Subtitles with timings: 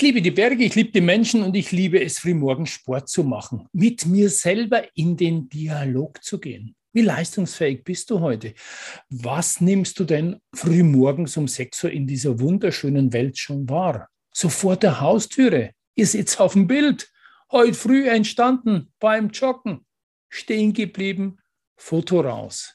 [0.00, 3.22] Ich liebe die Berge, ich liebe die Menschen und ich liebe es, frühmorgens Sport zu
[3.22, 6.74] machen, mit mir selber in den Dialog zu gehen.
[6.94, 8.54] Wie leistungsfähig bist du heute?
[9.10, 14.08] Was nimmst du denn frühmorgens um 6 Uhr in dieser wunderschönen Welt schon wahr?
[14.32, 15.72] So vor der Haustüre.
[15.94, 17.12] Ihr sitzt auf dem Bild.
[17.52, 19.84] Heute früh entstanden beim Joggen.
[20.30, 21.40] Stehen geblieben.
[21.76, 22.74] Foto raus.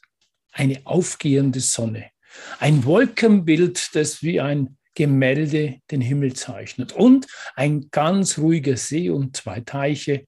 [0.51, 2.11] Eine aufgehende Sonne.
[2.59, 6.93] Ein Wolkenbild, das wie ein Gemälde den Himmel zeichnet.
[6.93, 10.25] Und ein ganz ruhiger See und zwei Teiche,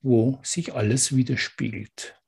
[0.00, 2.20] wo sich alles widerspiegelt.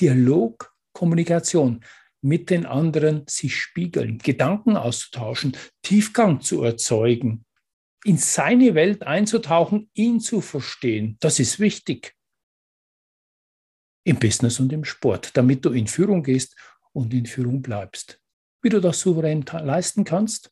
[0.00, 1.84] Dialog, Kommunikation
[2.20, 7.44] mit den anderen, sich spiegeln, Gedanken auszutauschen, Tiefgang zu erzeugen,
[8.04, 11.16] in seine Welt einzutauchen, ihn zu verstehen.
[11.20, 12.14] Das ist wichtig.
[14.04, 16.56] Im Business und im Sport, damit du in Führung gehst
[16.92, 18.20] und in Führung bleibst.
[18.62, 20.50] Wie du das souverän leisten kannst,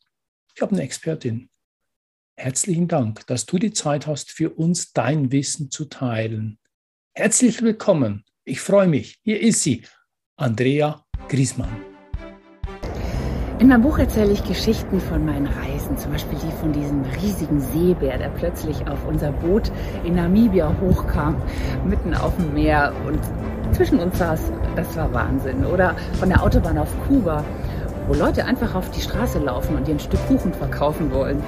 [0.55, 1.49] ich habe eine Expertin.
[2.35, 6.59] Herzlichen Dank, dass du die Zeit hast, für uns dein Wissen zu teilen.
[7.15, 8.23] Herzlich willkommen.
[8.43, 9.19] Ich freue mich.
[9.23, 9.83] Hier ist sie,
[10.35, 11.69] Andrea Griesmann.
[13.59, 17.61] In meinem Buch erzähle ich Geschichten von meinen Reisen, zum Beispiel die von diesem riesigen
[17.61, 19.71] Seebär, der plötzlich auf unser Boot
[20.03, 21.41] in Namibia hochkam,
[21.87, 23.19] mitten auf dem Meer und
[23.73, 24.51] zwischen uns saß.
[24.75, 25.65] Das war Wahnsinn.
[25.65, 27.45] Oder von der Autobahn auf Kuba,
[28.07, 31.41] wo Leute einfach auf die Straße laufen und ihr ein Stück Kuchen verkaufen wollen.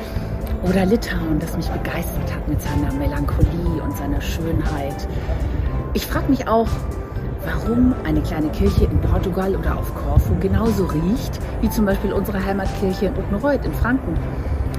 [0.64, 5.08] Oder Litauen, das mich begeistert hat mit seiner Melancholie und seiner Schönheit.
[5.94, 6.68] Ich frage mich auch,
[7.46, 12.44] warum eine kleine Kirche in Portugal oder auf Korfu genauso riecht wie zum Beispiel unsere
[12.44, 14.18] Heimatkirche in Uttenreuth in Franken,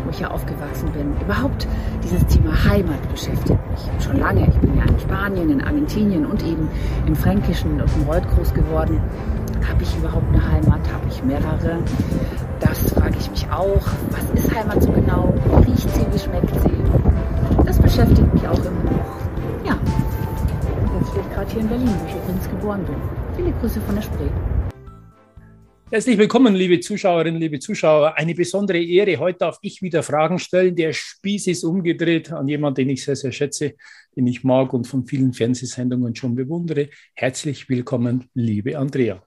[0.04, 1.14] wo ich ja aufgewachsen bin.
[1.20, 1.68] Überhaupt
[2.02, 4.48] dieses Thema Heimat beschäftigt mich schon lange.
[4.48, 6.68] Ich bin ja in Spanien, in Argentinien und eben
[7.06, 9.00] im Fränkischen Uttenreuth groß geworden.
[9.68, 10.92] Habe ich überhaupt eine Heimat?
[10.92, 11.82] Habe ich mehrere?
[12.60, 13.84] Das frage ich mich auch.
[14.10, 15.34] Was ist Heimat so genau?
[15.44, 16.06] Wie riecht sie?
[16.12, 17.64] Wie schmeckt sie?
[17.64, 19.66] Das beschäftigt mich auch im Buch.
[19.66, 19.76] Ja.
[20.98, 22.94] Jetzt stehe ich gerade hier in Berlin, wo ich übrigens geboren bin.
[23.34, 24.30] Viele Grüße von der Spree.
[25.90, 28.16] Herzlich willkommen, liebe Zuschauerinnen, liebe Zuschauer.
[28.16, 29.18] Eine besondere Ehre.
[29.18, 30.76] Heute darf ich wieder Fragen stellen.
[30.76, 33.74] Der Spieß ist umgedreht an jemanden, den ich sehr, sehr schätze,
[34.14, 36.88] den ich mag und von vielen Fernsehsendungen schon bewundere.
[37.14, 39.25] Herzlich willkommen, liebe Andrea.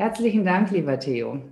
[0.00, 1.42] Herzlichen Dank, lieber Theo.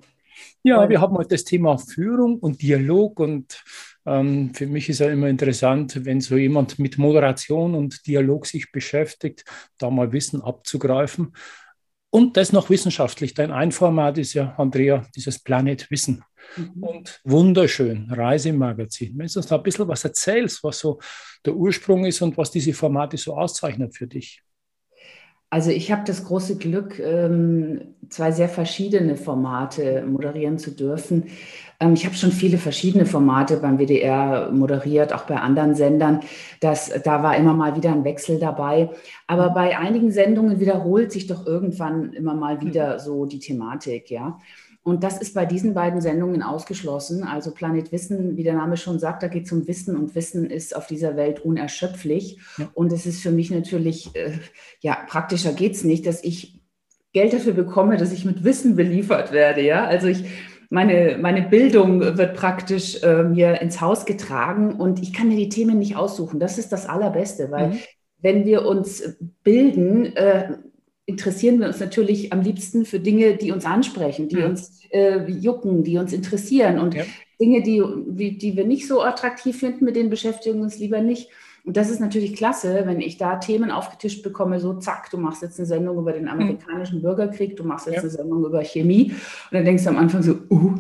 [0.63, 3.63] Ja, wir haben heute das Thema Führung und Dialog und
[4.07, 8.73] ähm, für mich ist ja immer interessant, wenn so jemand mit Moderation und Dialog sich
[8.73, 9.45] beschäftigt,
[9.77, 11.35] da mal Wissen abzugreifen.
[12.09, 13.35] Und das noch wissenschaftlich.
[13.35, 16.25] Dein Einformat ist ja, Andrea, dieses Planet Wissen.
[16.57, 16.83] Mhm.
[16.83, 19.13] Und wunderschön, Reisemagazin.
[19.19, 20.99] Wenn du uns da ein bisschen was erzählst, was so
[21.45, 24.43] der Ursprung ist und was diese Formate so auszeichnet für dich.
[25.51, 31.25] Also ich habe das große Glück, ähm, zwei sehr verschiedene Formate moderieren zu dürfen.
[31.81, 36.21] Ähm, ich habe schon viele verschiedene Formate beim WDR moderiert, auch bei anderen Sendern.
[36.61, 38.91] Das, da war immer mal wieder ein Wechsel dabei.
[39.27, 44.39] Aber bei einigen Sendungen wiederholt sich doch irgendwann immer mal wieder so die Thematik, ja.
[44.89, 47.23] Und das ist bei diesen beiden Sendungen ausgeschlossen.
[47.23, 50.49] Also Planet Wissen, wie der Name schon sagt, da geht es um Wissen und Wissen
[50.49, 52.39] ist auf dieser Welt unerschöpflich.
[52.57, 52.71] Ja.
[52.73, 54.33] Und es ist für mich natürlich, äh,
[54.81, 56.63] ja, praktischer geht es nicht, dass ich
[57.13, 59.61] Geld dafür bekomme, dass ich mit Wissen beliefert werde.
[59.61, 60.25] Ja, also ich,
[60.71, 65.51] meine, meine Bildung wird praktisch äh, mir ins Haus getragen und ich kann mir die
[65.51, 66.41] Themen nicht aussuchen.
[66.41, 67.79] Das ist das Allerbeste, weil mhm.
[68.23, 70.57] wenn wir uns bilden, äh,
[71.09, 74.45] interessieren wir uns natürlich am liebsten für Dinge, die uns ansprechen, die mhm.
[74.45, 76.79] uns äh, jucken, die uns interessieren.
[76.79, 77.05] Und ja.
[77.41, 81.31] Dinge, die, die, wir nicht so attraktiv finden, mit denen beschäftigen wir uns lieber nicht.
[81.65, 85.41] Und das ist natürlich klasse, wenn ich da Themen aufgetischt bekomme, so zack, du machst
[85.41, 86.31] jetzt eine Sendung über den mhm.
[86.31, 88.03] amerikanischen Bürgerkrieg, du machst jetzt ja.
[88.03, 89.13] eine Sendung über Chemie.
[89.13, 90.75] Und dann denkst du am Anfang so, uh,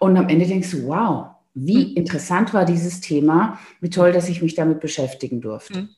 [0.00, 1.96] und am Ende denkst du, wow, wie mhm.
[1.96, 5.82] interessant war dieses Thema, wie toll, dass ich mich damit beschäftigen durfte.
[5.82, 5.88] Mhm.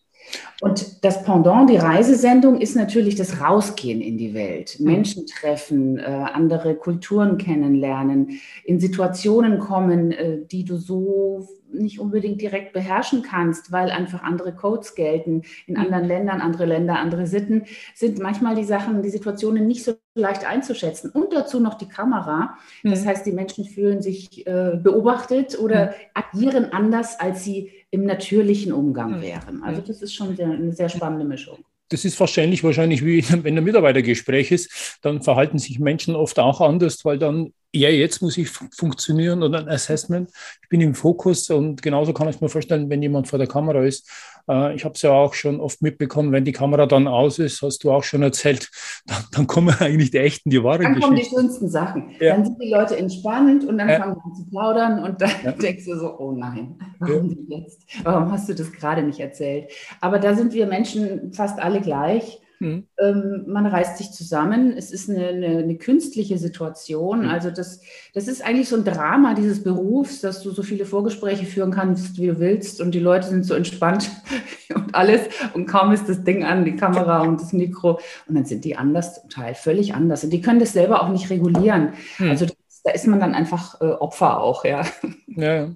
[0.60, 4.86] Und das Pendant, die Reisesendung, ist natürlich das Rausgehen in die Welt, mhm.
[4.86, 12.40] Menschen treffen, äh, andere Kulturen kennenlernen, in Situationen kommen, äh, die du so nicht unbedingt
[12.40, 15.80] direkt beherrschen kannst, weil einfach andere Codes gelten, in mhm.
[15.80, 17.64] anderen Ländern, andere Länder, andere Sitten,
[17.94, 21.10] sind manchmal die Sachen, die Situationen nicht so leicht einzuschätzen.
[21.10, 22.56] Und dazu noch die Kamera.
[22.82, 23.08] Das mhm.
[23.08, 29.18] heißt, die Menschen fühlen sich äh, beobachtet oder agieren anders, als sie im natürlichen Umgang
[29.18, 29.22] mhm.
[29.22, 29.62] wären.
[29.62, 31.58] Also das ist schon sehr, eine sehr spannende Mischung
[31.88, 36.60] das ist wahrscheinlich wahrscheinlich wie wenn ein Mitarbeitergespräch ist, dann verhalten sich Menschen oft auch
[36.60, 40.30] anders, weil dann ja, jetzt muss ich funktionieren oder ein Assessment.
[40.62, 43.84] Ich bin im Fokus und genauso kann ich mir vorstellen, wenn jemand vor der Kamera
[43.84, 44.08] ist.
[44.48, 47.62] Äh, ich habe es ja auch schon oft mitbekommen, wenn die Kamera dann aus ist,
[47.62, 48.70] hast du auch schon erzählt,
[49.06, 52.10] dann, dann kommen eigentlich die echten, die wahren Dann kommen die schönsten Sachen.
[52.20, 52.34] Ja.
[52.34, 53.98] Dann sind die Leute entspannt und dann ja.
[53.98, 55.52] fangen sie an zu plaudern und dann ja.
[55.62, 57.82] denkst du so, oh nein, warum jetzt?
[58.02, 59.70] Warum hast du das gerade nicht erzählt?
[60.00, 62.40] Aber da sind wir Menschen fast alle gleich.
[62.58, 62.86] Mhm.
[62.98, 64.74] Ähm, man reißt sich zusammen.
[64.76, 67.22] Es ist eine, eine, eine künstliche Situation.
[67.22, 67.28] Mhm.
[67.28, 67.80] Also das,
[68.14, 72.18] das ist eigentlich so ein Drama dieses Berufs, dass du so viele Vorgespräche führen kannst,
[72.18, 72.80] wie du willst.
[72.80, 74.10] Und die Leute sind so entspannt
[74.74, 75.22] und alles.
[75.54, 78.00] Und kaum ist das Ding an, die Kamera und das Mikro.
[78.26, 80.24] Und dann sind die anders, zum Teil völlig anders.
[80.24, 81.92] Und die können das selber auch nicht regulieren.
[82.18, 82.30] Mhm.
[82.30, 82.46] Also
[82.84, 84.86] da ist man dann einfach äh, Opfer auch, ja.
[85.26, 85.70] Ja,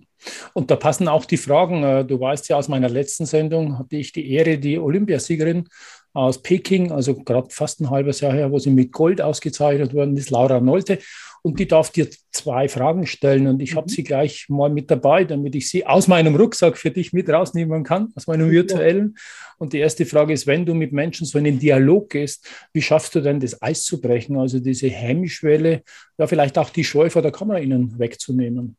[0.52, 1.82] und da passen auch die Fragen.
[1.82, 5.68] Äh, du weißt ja, aus meiner letzten Sendung hatte ich die Ehre, die Olympiasiegerin
[6.12, 10.16] aus Peking, also gerade fast ein halbes Jahr her, wo sie mit Gold ausgezeichnet worden
[10.16, 10.98] ist, Laura Nolte.
[11.42, 13.76] Und die darf dir zwei Fragen stellen und ich mhm.
[13.78, 17.30] habe sie gleich mal mit dabei, damit ich sie aus meinem Rucksack für dich mit
[17.30, 19.16] rausnehmen kann, aus meinem virtuellen.
[19.58, 22.82] Und die erste Frage ist, wenn du mit Menschen so in den Dialog gehst, wie
[22.82, 25.82] schaffst du denn das Eis zu brechen, also diese Hemmschwelle,
[26.18, 28.76] ja vielleicht auch die Scheu vor der Kamera ihnen wegzunehmen?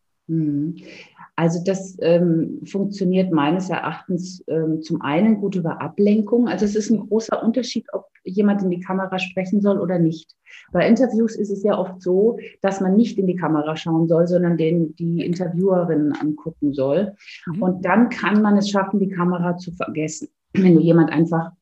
[1.42, 6.48] Also das ähm, funktioniert meines Erachtens ähm, zum einen gut über Ablenkung.
[6.48, 10.36] Also es ist ein großer Unterschied, ob jemand in die Kamera sprechen soll oder nicht.
[10.72, 14.28] Bei Interviews ist es ja oft so, dass man nicht in die Kamera schauen soll,
[14.28, 17.16] sondern den, die Interviewerin angucken soll.
[17.48, 17.64] Mhm.
[17.64, 20.28] Und dann kann man es schaffen, die Kamera zu vergessen.
[20.54, 21.54] Wenn du jemand einfach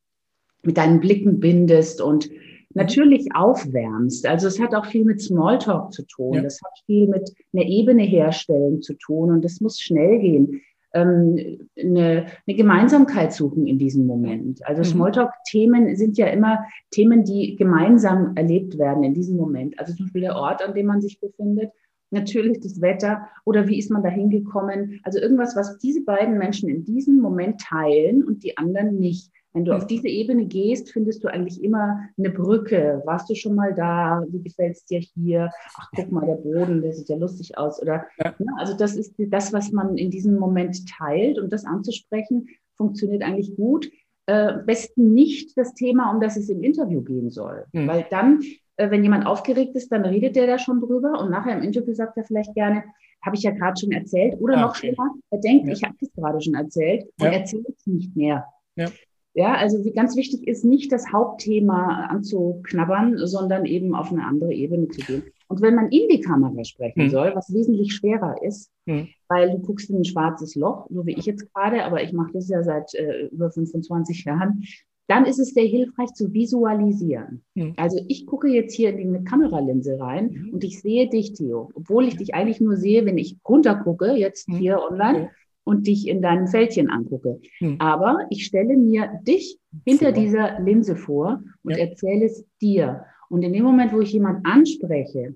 [0.61, 2.29] mit deinen Blicken bindest und
[2.73, 4.27] natürlich aufwärmst.
[4.27, 6.35] Also es hat auch viel mit Smalltalk zu tun.
[6.35, 6.41] Ja.
[6.41, 10.61] Das hat viel mit einer Ebene herstellen zu tun und das muss schnell gehen.
[10.91, 14.65] Ähm, eine, eine, Gemeinsamkeit suchen in diesem Moment.
[14.65, 14.85] Also mhm.
[14.85, 19.77] Smalltalk-Themen sind ja immer Themen, die gemeinsam erlebt werden in diesem Moment.
[19.79, 21.71] Also zum Beispiel der Ort, an dem man sich befindet,
[22.11, 24.99] natürlich das Wetter oder wie ist man da hingekommen.
[25.03, 29.31] Also irgendwas, was diese beiden Menschen in diesem Moment teilen und die anderen nicht.
[29.53, 33.01] Wenn du auf diese Ebene gehst, findest du eigentlich immer eine Brücke.
[33.05, 34.23] Warst du schon mal da?
[34.29, 35.49] Wie gefällt es dir hier?
[35.75, 37.81] Ach, guck mal, der Boden, der sieht ja lustig aus.
[37.81, 38.35] Oder ja.
[38.37, 43.23] ne, also das ist das, was man in diesem Moment teilt und das anzusprechen, funktioniert
[43.23, 43.89] eigentlich gut.
[44.27, 47.65] Äh, besten nicht das Thema, um das es im Interview gehen soll.
[47.73, 47.87] Mhm.
[47.87, 48.41] Weil dann,
[48.79, 52.17] wenn jemand aufgeregt ist, dann redet der da schon drüber und nachher im Interview sagt
[52.17, 52.83] er vielleicht gerne,
[53.21, 54.39] habe ich ja gerade schon erzählt.
[54.39, 55.73] Oder ah, noch schlimmer, er denkt, ja.
[55.73, 57.31] ich habe das gerade schon erzählt und ja.
[57.31, 58.45] erzählt es nicht mehr.
[58.75, 58.87] Ja.
[59.35, 64.87] Ja, also ganz wichtig ist nicht das Hauptthema anzuknabbern, sondern eben auf eine andere Ebene
[64.87, 65.23] zu gehen.
[65.47, 67.09] Und wenn man in die Kamera sprechen hm.
[67.09, 69.07] soll, was wesentlich schwerer ist, hm.
[69.27, 72.33] weil du guckst in ein schwarzes Loch, so wie ich jetzt gerade, aber ich mache
[72.33, 74.63] das ja seit äh, über 25 Jahren,
[75.09, 77.41] dann ist es sehr hilfreich zu visualisieren.
[77.55, 77.73] Hm.
[77.77, 80.53] Also ich gucke jetzt hier in die Kameralinse rein hm.
[80.53, 84.47] und ich sehe dich, Theo, obwohl ich dich eigentlich nur sehe, wenn ich runtergucke, jetzt
[84.47, 84.57] hm.
[84.57, 85.31] hier online
[85.63, 87.41] und dich in deinem Fältchen angucke.
[87.57, 87.77] Hm.
[87.79, 90.21] Aber ich stelle mir dich hinter Super.
[90.21, 91.77] dieser Linse vor und ja.
[91.77, 93.03] erzähle es dir.
[93.29, 95.35] Und in dem Moment, wo ich jemand anspreche,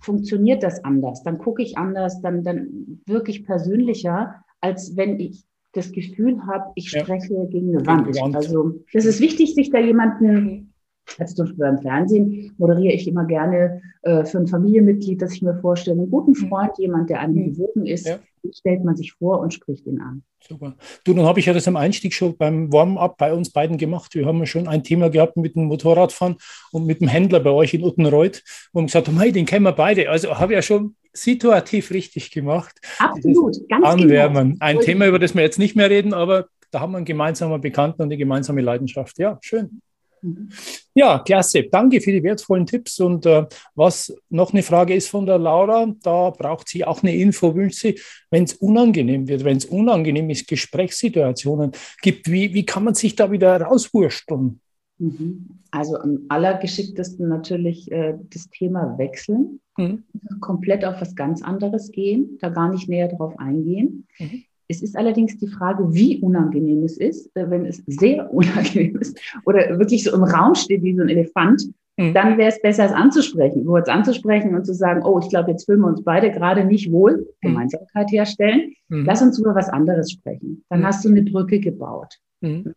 [0.00, 1.22] funktioniert das anders.
[1.22, 6.90] Dann gucke ich anders, dann, dann wirklich persönlicher, als wenn ich das Gefühl habe, ich
[6.90, 7.44] spreche ja.
[7.46, 8.14] gegen eine Wand.
[8.16, 8.36] Wand.
[8.36, 10.72] Also das ist wichtig, sich da jemanden
[11.18, 15.42] also zum Beispiel beim Fernsehen moderiere ich immer gerne äh, für ein Familienmitglied, das ich
[15.42, 16.48] mir vorstelle, einen guten mhm.
[16.48, 17.52] Freund, jemand, der einem mhm.
[17.52, 18.18] gewogen ist, ja.
[18.52, 20.22] Stellt man sich vor und spricht ihn an.
[20.46, 20.74] Super.
[21.04, 24.14] Du, nun habe ich ja das am Einstieg schon beim Warm-up bei uns beiden gemacht.
[24.14, 26.36] Wir haben ja schon ein Thema gehabt mit dem Motorradfahren
[26.72, 29.72] und mit dem Händler bei euch in Uttenreuth, wir gesagt haben, hey, den kennen wir
[29.72, 30.10] beide.
[30.10, 32.80] Also habe ich ja schon situativ richtig gemacht.
[32.98, 34.54] Absolut, ganz Anwärmen.
[34.54, 34.64] Genau.
[34.64, 37.60] Ein Thema, über das wir jetzt nicht mehr reden, aber da haben wir einen gemeinsamen
[37.60, 39.18] Bekannten und eine gemeinsame Leidenschaft.
[39.18, 39.82] Ja, schön.
[40.22, 40.48] Mhm.
[40.94, 41.64] Ja, klasse.
[41.64, 43.00] Danke für die wertvollen Tipps.
[43.00, 47.14] Und äh, was noch eine Frage ist von der Laura, da braucht sie auch eine
[47.14, 47.98] Info, wünscht sie,
[48.30, 53.16] wenn es unangenehm wird, wenn es unangenehm ist, Gesprächssituationen gibt, wie, wie kann man sich
[53.16, 54.60] da wieder rauswursteln?
[54.98, 55.48] Mhm.
[55.70, 60.04] Also am allergeschicktesten natürlich äh, das Thema wechseln, mhm.
[60.40, 64.06] komplett auf was ganz anderes gehen, da gar nicht näher drauf eingehen.
[64.18, 64.44] Mhm.
[64.68, 67.34] Es ist allerdings die Frage, wie unangenehm es ist.
[67.36, 71.08] Äh, wenn es sehr unangenehm ist oder wirklich so im Raum steht wie so ein
[71.08, 72.14] Elefant, mhm.
[72.14, 75.66] dann wäre es besser, es anzusprechen, kurz anzusprechen und zu sagen, oh, ich glaube, jetzt
[75.66, 77.48] fühlen wir uns beide gerade nicht wohl, mhm.
[77.48, 78.72] Gemeinsamkeit herstellen.
[78.88, 79.04] Mhm.
[79.04, 80.64] Lass uns über was anderes sprechen.
[80.68, 80.86] Dann mhm.
[80.86, 82.18] hast du eine Brücke gebaut.
[82.40, 82.74] Mhm.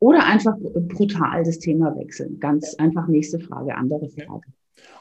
[0.00, 2.40] oder einfach brutal das Thema wechseln.
[2.40, 4.48] Ganz einfach nächste Frage, andere Frage.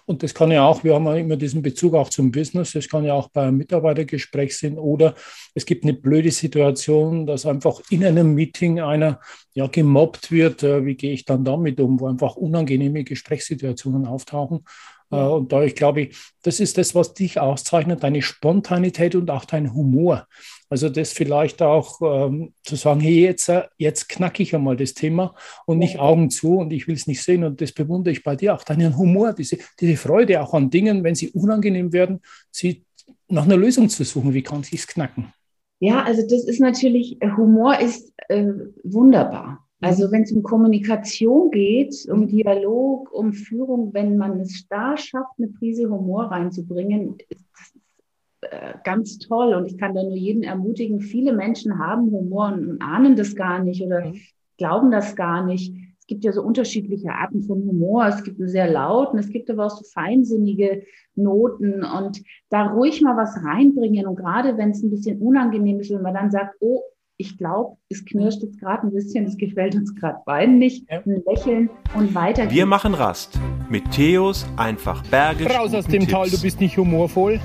[0.05, 2.87] Und das kann ja auch, wir haben ja immer diesen Bezug auch zum Business, das
[2.87, 5.15] kann ja auch beim Mitarbeitergespräch sein oder
[5.55, 9.19] es gibt eine blöde Situation, dass einfach in einem Meeting einer
[9.53, 10.61] ja gemobbt wird.
[10.61, 14.63] Äh, wie gehe ich dann damit um, wo einfach unangenehme Gesprächssituationen auftauchen?
[15.11, 16.09] Äh, und da ich glaube,
[16.43, 20.27] das ist das, was dich auszeichnet, deine Spontanität und auch dein Humor.
[20.69, 24.93] Also das vielleicht auch ähm, zu sagen, hey, jetzt, äh, jetzt knacke ich einmal das
[24.93, 25.35] Thema
[25.65, 27.43] und nicht Augen zu und ich will es nicht sehen.
[27.43, 31.03] Und das bewundere ich bei dir auch, deinen Humor, diese, diese Freude auch an Dingen,
[31.03, 32.21] wenn sie unangenehm werden,
[32.51, 32.83] sie
[33.27, 34.33] nach einer Lösung zu suchen.
[34.33, 35.33] Wie kann ich es knacken?
[35.79, 38.45] Ja, also das ist natürlich, Humor ist äh,
[38.83, 39.64] wunderbar.
[39.81, 40.11] Also mhm.
[40.11, 42.27] wenn es um Kommunikation geht, um.
[42.27, 48.73] Dialog, um Führung, wenn man es da schafft, eine Prise Humor reinzubringen, ist das äh,
[48.83, 49.53] ganz toll.
[49.53, 53.63] Und ich kann da nur jeden ermutigen, viele Menschen haben Humor und ahnen das gar
[53.63, 54.19] nicht oder mhm.
[54.57, 55.73] glauben das gar nicht.
[55.99, 58.05] Es gibt ja so unterschiedliche Arten von Humor.
[58.05, 60.83] Es gibt einen sehr lauten, es gibt aber auch so feinsinnige
[61.15, 64.05] Noten und da ruhig mal was reinbringen.
[64.05, 66.83] Und gerade wenn es ein bisschen unangenehm ist, wenn man dann sagt, oh,
[67.17, 70.89] ich glaube, es knirscht jetzt gerade ein bisschen, es gefällt uns gerade beiden nicht.
[70.89, 72.49] Ein Lächeln und weiter.
[72.51, 75.45] Wir machen Rast mit Theos einfach Berge.
[75.45, 76.11] Raus aus dem Tipps.
[76.11, 77.39] Tal, du bist nicht humorvoll.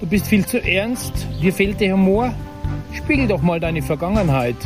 [0.00, 1.12] Du bist viel zu ernst.
[1.42, 2.32] Dir fehlt der Humor.
[2.92, 4.56] Spiegel doch mal deine Vergangenheit.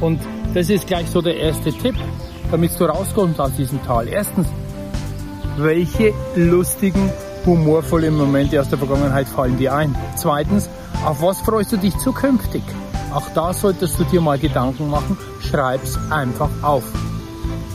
[0.00, 0.20] Und
[0.54, 1.96] das ist gleich so der erste Tipp,
[2.52, 4.06] damit du rauskommst aus diesem Tal.
[4.06, 4.46] Erstens,
[5.58, 7.10] welche lustigen,
[7.44, 9.96] humorvollen Momente aus der Vergangenheit fallen dir ein?
[10.16, 10.70] Zweitens,
[11.04, 12.62] auf was freust du dich zukünftig?
[13.14, 15.16] Auch da solltest du dir mal Gedanken machen.
[15.40, 16.82] Schreib's einfach auf.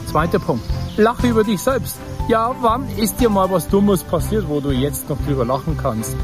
[0.05, 0.65] Zweiter Punkt.
[0.97, 1.97] Lache über dich selbst.
[2.27, 6.17] Ja, wann ist dir mal was Dummes passiert, wo du jetzt noch drüber lachen kannst?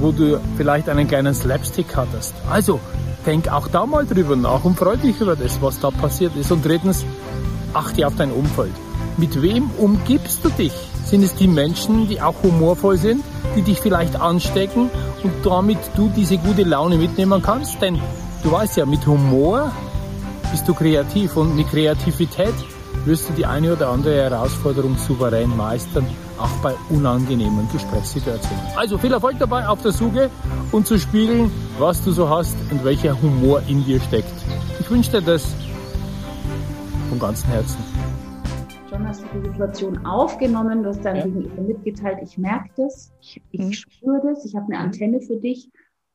[0.00, 2.34] Wo du vielleicht einen kleinen Slapstick hattest?
[2.50, 2.80] Also,
[3.26, 6.50] denk auch da mal drüber nach und freu dich über das, was da passiert ist.
[6.50, 7.04] Und drittens,
[7.74, 8.72] achte auf dein Umfeld.
[9.18, 10.72] Mit wem umgibst du dich?
[11.04, 13.22] Sind es die Menschen, die auch humorvoll sind,
[13.56, 14.88] die dich vielleicht anstecken
[15.22, 17.82] und damit du diese gute Laune mitnehmen kannst?
[17.82, 18.00] Denn
[18.44, 19.72] Du weißt ja, mit Humor
[20.50, 22.52] bist du kreativ und mit Kreativität
[23.06, 26.04] wirst du die eine oder andere Herausforderung souverän meistern,
[26.38, 28.62] auch bei unangenehmen Gesprächssituationen.
[28.76, 30.28] Also viel Erfolg dabei auf der Suche
[30.72, 34.34] und zu spiegeln, was du so hast und welcher Humor in dir steckt.
[34.78, 35.54] Ich wünsche dir das
[37.08, 37.78] von ganzem Herzen.
[38.90, 41.24] Schon hast du die Situation aufgenommen, du hast deinem ja.
[41.24, 43.72] Gegenüber mitgeteilt, ich merke das, ich, ich mhm.
[43.72, 45.70] spüre das, ich habe eine Antenne für dich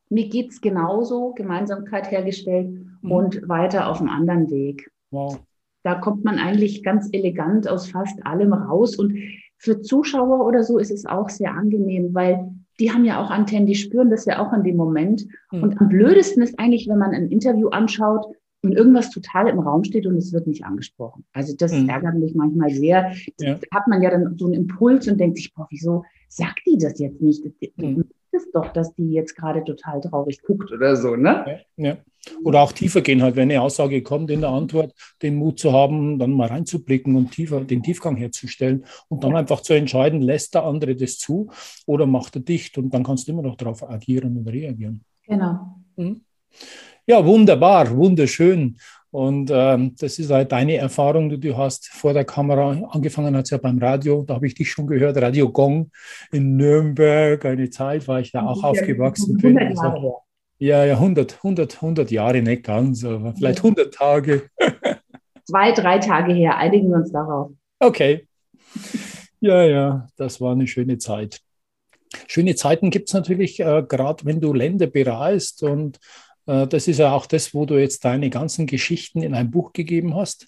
[0.09, 2.69] mir geht es genauso, Gemeinsamkeit hergestellt
[3.01, 3.11] mhm.
[3.11, 4.91] und weiter auf einem anderen Weg.
[5.11, 5.39] Wow.
[5.83, 8.97] Da kommt man eigentlich ganz elegant aus fast allem raus.
[8.97, 9.17] Und
[9.57, 13.65] für Zuschauer oder so ist es auch sehr angenehm, weil die haben ja auch Antennen,
[13.65, 15.25] die spüren das ja auch in dem Moment.
[15.51, 15.63] Mhm.
[15.63, 18.25] Und am blödesten ist eigentlich, wenn man ein Interview anschaut
[18.61, 21.23] und irgendwas total im Raum steht und es wird nicht angesprochen.
[21.33, 21.87] Also das mhm.
[21.87, 23.13] ärgert mich manchmal sehr.
[23.39, 23.55] Ja.
[23.55, 26.77] Da hat man ja dann so einen Impuls und denkt sich, boah, wieso sagt die
[26.77, 27.45] das jetzt nicht?
[27.77, 31.63] Mhm es doch, dass die jetzt gerade total traurig guckt oder so, ne?
[31.77, 31.97] Ja, ja.
[32.43, 35.71] Oder auch tiefer gehen halt, wenn eine Aussage kommt in der Antwort, den Mut zu
[35.71, 40.53] haben, dann mal reinzublicken und tiefer den Tiefgang herzustellen und dann einfach zu entscheiden, lässt
[40.53, 41.49] der andere das zu
[41.85, 45.03] oder macht er dicht und dann kannst du immer noch darauf agieren und reagieren.
[45.25, 45.77] Genau.
[45.95, 46.21] Mhm.
[47.07, 48.77] Ja, wunderbar, wunderschön.
[49.11, 52.77] Und ähm, das ist halt deine Erfahrung, die du hast vor der Kamera.
[52.91, 55.89] Angefangen hat es ja beim Radio, da habe ich dich schon gehört, Radio Gong
[56.31, 59.57] in Nürnberg, eine Zeit, war ich da auch ja, aufgewachsen bin.
[59.57, 60.19] Also,
[60.59, 64.49] ja, ja, 100, 100, 100 Jahre, nicht ganz, aber vielleicht 100 Tage.
[65.45, 67.51] Zwei, drei Tage her, einigen wir uns darauf.
[67.79, 68.27] Okay.
[69.39, 71.41] Ja, ja, das war eine schöne Zeit.
[72.27, 75.99] Schöne Zeiten gibt es natürlich, äh, gerade wenn du Länder bereist und
[76.49, 80.15] das ist ja auch das, wo du jetzt deine ganzen Geschichten in ein Buch gegeben
[80.15, 80.47] hast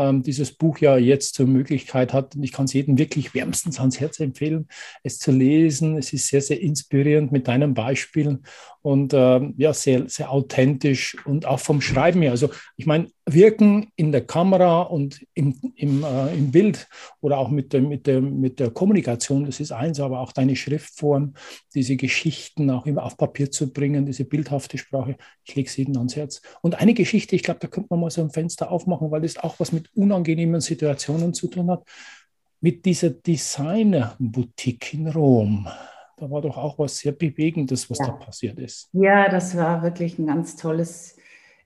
[0.00, 2.34] ähm, dieses Buch ja jetzt zur Möglichkeit hat.
[2.34, 4.68] Und ich kann es jedem wirklich wärmstens ans Herz empfehlen,
[5.02, 5.98] es zu lesen.
[5.98, 8.44] Es ist sehr, sehr inspirierend mit deinen Beispielen
[8.82, 12.30] und ähm, ja, sehr, sehr authentisch und auch vom Schreiben her.
[12.30, 16.88] Also ich meine, wirken in der Kamera und im, im, äh, im Bild
[17.20, 20.56] oder auch mit der, mit, der, mit der Kommunikation, das ist eins, aber auch deine
[20.56, 21.34] Schriftform,
[21.74, 25.96] diese Geschichten auch immer auf Papier zu bringen, diese bildhafte Sprache, ich lege es jedem
[25.98, 26.40] ans Herz.
[26.62, 29.36] Und eine Geschichte, ich glaube, da könnte man mal so ein Fenster aufmachen, weil das
[29.36, 31.84] auch was mit unangenehmen Situationen zu tun hat,
[32.60, 35.68] mit dieser Designer-Boutique in Rom.
[36.20, 38.08] Da war doch auch was sehr Bewegendes, was ja.
[38.08, 38.90] da passiert ist.
[38.92, 41.16] Ja, das war wirklich ein ganz tolles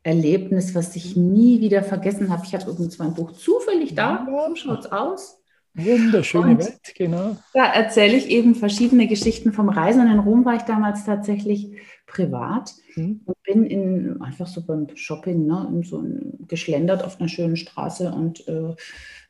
[0.05, 2.45] Erlebnis, was ich nie wieder vergessen habe.
[2.47, 4.25] Ich habe übrigens mein Buch zufällig da.
[4.31, 5.41] Warum schaut es aus?
[5.75, 7.37] Wunderschöne und Welt, genau.
[7.53, 10.03] Da erzähle ich eben verschiedene Geschichten vom Reisen.
[10.03, 11.73] Und in Rom war ich damals tatsächlich
[12.07, 13.23] privat mhm.
[13.25, 16.05] und bin in, einfach so beim Shopping, ne, so
[16.47, 18.77] geschlendert auf einer schönen Straße und äh,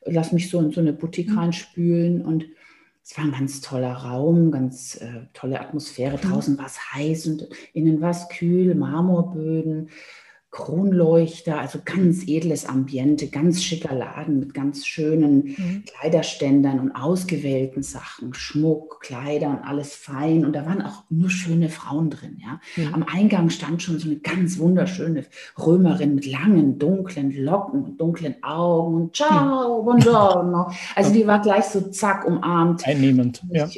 [0.05, 1.39] lass mich so in so eine Boutique mhm.
[1.39, 2.45] reinspülen und
[3.05, 6.17] es war ein ganz toller Raum, ganz äh, tolle Atmosphäre.
[6.17, 6.31] Mhm.
[6.31, 9.91] Draußen war es heiß und innen war es kühl, Marmorböden,
[10.55, 15.85] Kronleuchter, also ganz edles Ambiente, ganz schicker Laden mit ganz schönen mhm.
[15.85, 20.45] Kleiderständern und ausgewählten Sachen, Schmuck, Kleider und alles fein.
[20.45, 22.41] Und da waren auch nur schöne Frauen drin.
[22.41, 22.61] Ja.
[22.77, 22.95] Mhm.
[22.95, 25.25] Am Eingang stand schon so eine ganz wunderschöne
[25.59, 29.87] Römerin mit langen, dunklen Locken und dunklen Augen und ciao, mhm.
[29.87, 30.71] buongiorno.
[30.95, 32.87] Also die war gleich so zack umarmt.
[32.87, 33.69] Einnehmend, ja.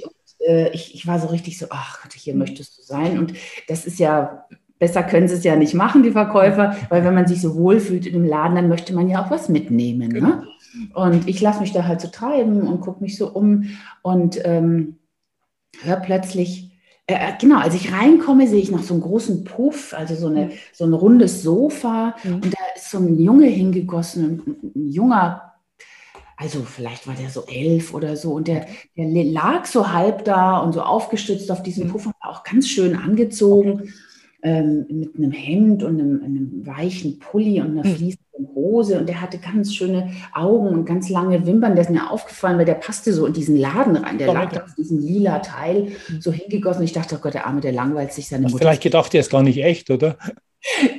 [0.47, 2.41] Äh, ich, ich, war so richtig so, ach Gott, hier mhm.
[2.41, 3.19] möchtest du sein.
[3.19, 3.33] Und
[3.67, 4.47] das ist ja
[4.79, 8.07] besser können sie es ja nicht machen, die Verkäufer, weil wenn man sich so wohlfühlt
[8.07, 10.09] in dem Laden, dann möchte man ja auch was mitnehmen.
[10.09, 10.15] Ne?
[10.15, 10.29] Genau.
[10.29, 10.47] Ne?
[10.95, 13.71] Und ich lasse mich da halt so treiben und gucke mich so um
[14.03, 14.97] und ähm,
[15.83, 16.71] höre plötzlich,
[17.07, 20.27] äh, äh, genau, als ich reinkomme, sehe ich noch so einen großen Puff, also so,
[20.27, 22.35] eine, so ein rundes Sofa mhm.
[22.35, 25.43] und da ist so ein Junge hingegossen, ein, ein junger
[26.39, 30.59] also vielleicht war der so elf oder so und der, der lag so halb da
[30.59, 31.93] und so aufgestützt auf diesem mhm.
[31.93, 33.95] Puff und war auch ganz schön angezogen
[34.43, 37.97] ähm, mit einem Hemd und einem, einem, weichen Pulli und einer hm.
[37.97, 41.75] fließenden Hose und der hatte ganz schöne Augen und ganz lange Wimpern.
[41.75, 44.19] Der ist mir aufgefallen, weil der passte so in diesen Laden rein.
[44.19, 46.21] Der lag da auf diesem lila Teil hm.
[46.21, 46.85] so hingegossen.
[46.85, 48.59] Ich dachte, oh Gott, der Arme, der langweilt sich seine Mutter.
[48.59, 50.17] Vielleicht gedacht, der ist gar nicht echt, oder?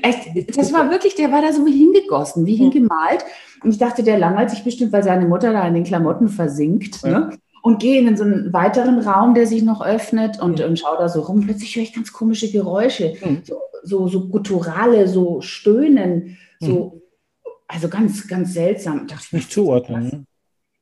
[0.01, 2.71] Echt, das war wirklich, der war da so wie hingegossen, wie hm.
[2.71, 3.25] hingemalt.
[3.63, 7.01] Und ich dachte, der langweilt sich bestimmt, weil seine Mutter da in den Klamotten versinkt.
[7.03, 7.19] Ja.
[7.19, 7.37] Ne?
[7.61, 11.09] Und gehe in so einen weiteren Raum, der sich noch öffnet und, und schaue da
[11.09, 11.41] so rum.
[11.41, 13.41] Plötzlich höre ich ganz komische Geräusche, mhm.
[13.43, 17.01] so, so, so gutturale, so Stöhnen, so,
[17.45, 17.51] mhm.
[17.67, 19.01] also ganz, ganz seltsam.
[19.01, 20.03] Ich dachte, nicht zuordnen.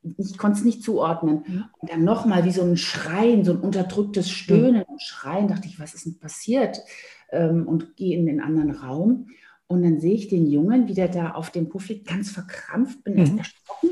[0.03, 0.15] Ne?
[0.17, 1.43] Ich konnte es nicht zuordnen.
[1.47, 1.65] Mhm.
[1.79, 5.47] Und dann nochmal wie so ein Schreien, so ein unterdrücktes Stöhnen und Schreien.
[5.47, 6.79] Dachte ich, was ist denn passiert?
[7.31, 9.27] Ähm, und gehe in den anderen Raum.
[9.67, 13.03] Und dann sehe ich den Jungen, wie der da auf dem Puff liegt, ganz verkrampft,
[13.03, 13.89] bin erst erschrocken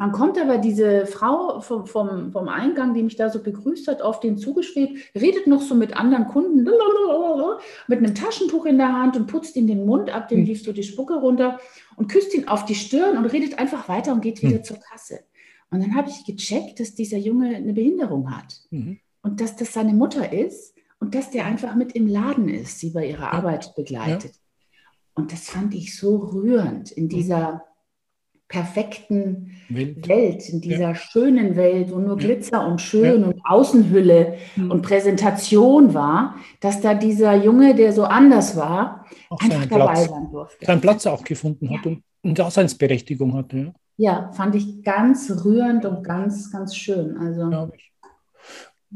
[0.00, 4.00] dann kommt aber diese Frau vom, vom, vom Eingang, die mich da so begrüßt hat,
[4.00, 6.66] auf den zugeschwebt, redet noch so mit anderen Kunden,
[7.86, 10.46] mit einem Taschentuch in der Hand und putzt ihm den Mund ab, dem hm.
[10.46, 11.60] lief so die Spucke runter
[11.96, 14.64] und küsst ihn auf die Stirn und redet einfach weiter und geht wieder hm.
[14.64, 15.20] zur Kasse.
[15.70, 19.00] Und dann habe ich gecheckt, dass dieser Junge eine Behinderung hat mhm.
[19.20, 22.88] und dass das seine Mutter ist und dass der einfach mit im Laden ist, sie
[22.88, 23.32] bei ihrer ja.
[23.32, 24.32] Arbeit begleitet.
[24.32, 24.40] Ja.
[25.14, 27.08] Und das fand ich so rührend in hm.
[27.10, 27.64] dieser
[28.50, 30.94] perfekten Welt, Welt in dieser ja.
[30.96, 33.26] schönen Welt, wo nur Glitzer und schön ja.
[33.28, 34.70] und Außenhülle mhm.
[34.72, 40.08] und Präsentation war, dass da dieser Junge, der so anders war, auch einfach dabei Platz,
[40.08, 40.66] sein durfte.
[40.66, 43.56] Seinen Platz auch gefunden hat und, und Daseinsberechtigung hatte.
[43.56, 43.72] Ja.
[43.96, 47.16] ja, fand ich ganz rührend und ganz, ganz schön.
[47.16, 47.70] Also,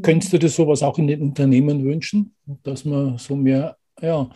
[0.03, 4.29] Könntest du dir sowas auch in den Unternehmen wünschen, dass man so mehr, ja,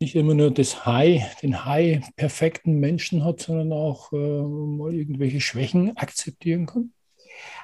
[0.00, 5.40] nicht immer nur das High, den High perfekten Menschen hat, sondern auch äh, mal irgendwelche
[5.40, 6.92] Schwächen akzeptieren kann?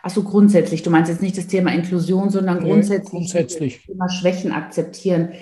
[0.03, 3.77] Also grundsätzlich, du meinst jetzt nicht das Thema Inklusion, sondern nee, grundsätzlich, grundsätzlich.
[3.77, 5.33] das Thema Schwächen akzeptieren.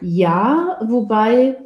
[0.00, 1.56] Ja, wobei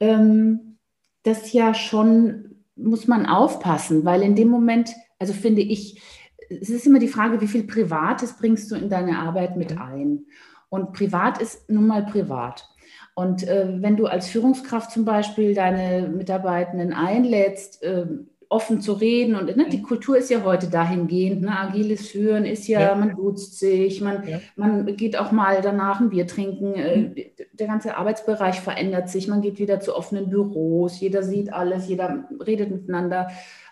[0.00, 0.78] ähm,
[1.22, 6.00] das ja schon, muss man aufpassen, weil in dem Moment, also finde ich,
[6.48, 10.26] es ist immer die Frage, wie viel Privates bringst du in deine Arbeit mit ein?
[10.68, 12.68] Und privat ist nun mal privat.
[13.14, 18.06] Und äh, wenn du als Führungskraft zum Beispiel deine Mitarbeitenden einlädst, äh,
[18.52, 19.82] offen zu reden und ne, die mhm.
[19.82, 22.94] Kultur ist ja heute dahingehend, ne, agiles Führen ist ja, ja.
[22.94, 24.40] man duzt sich, man, ja.
[24.56, 27.14] man geht auch mal danach ein Bier trinken, äh, mhm.
[27.54, 32.28] der ganze Arbeitsbereich verändert sich, man geht wieder zu offenen Büros, jeder sieht alles, jeder
[32.46, 33.28] redet miteinander,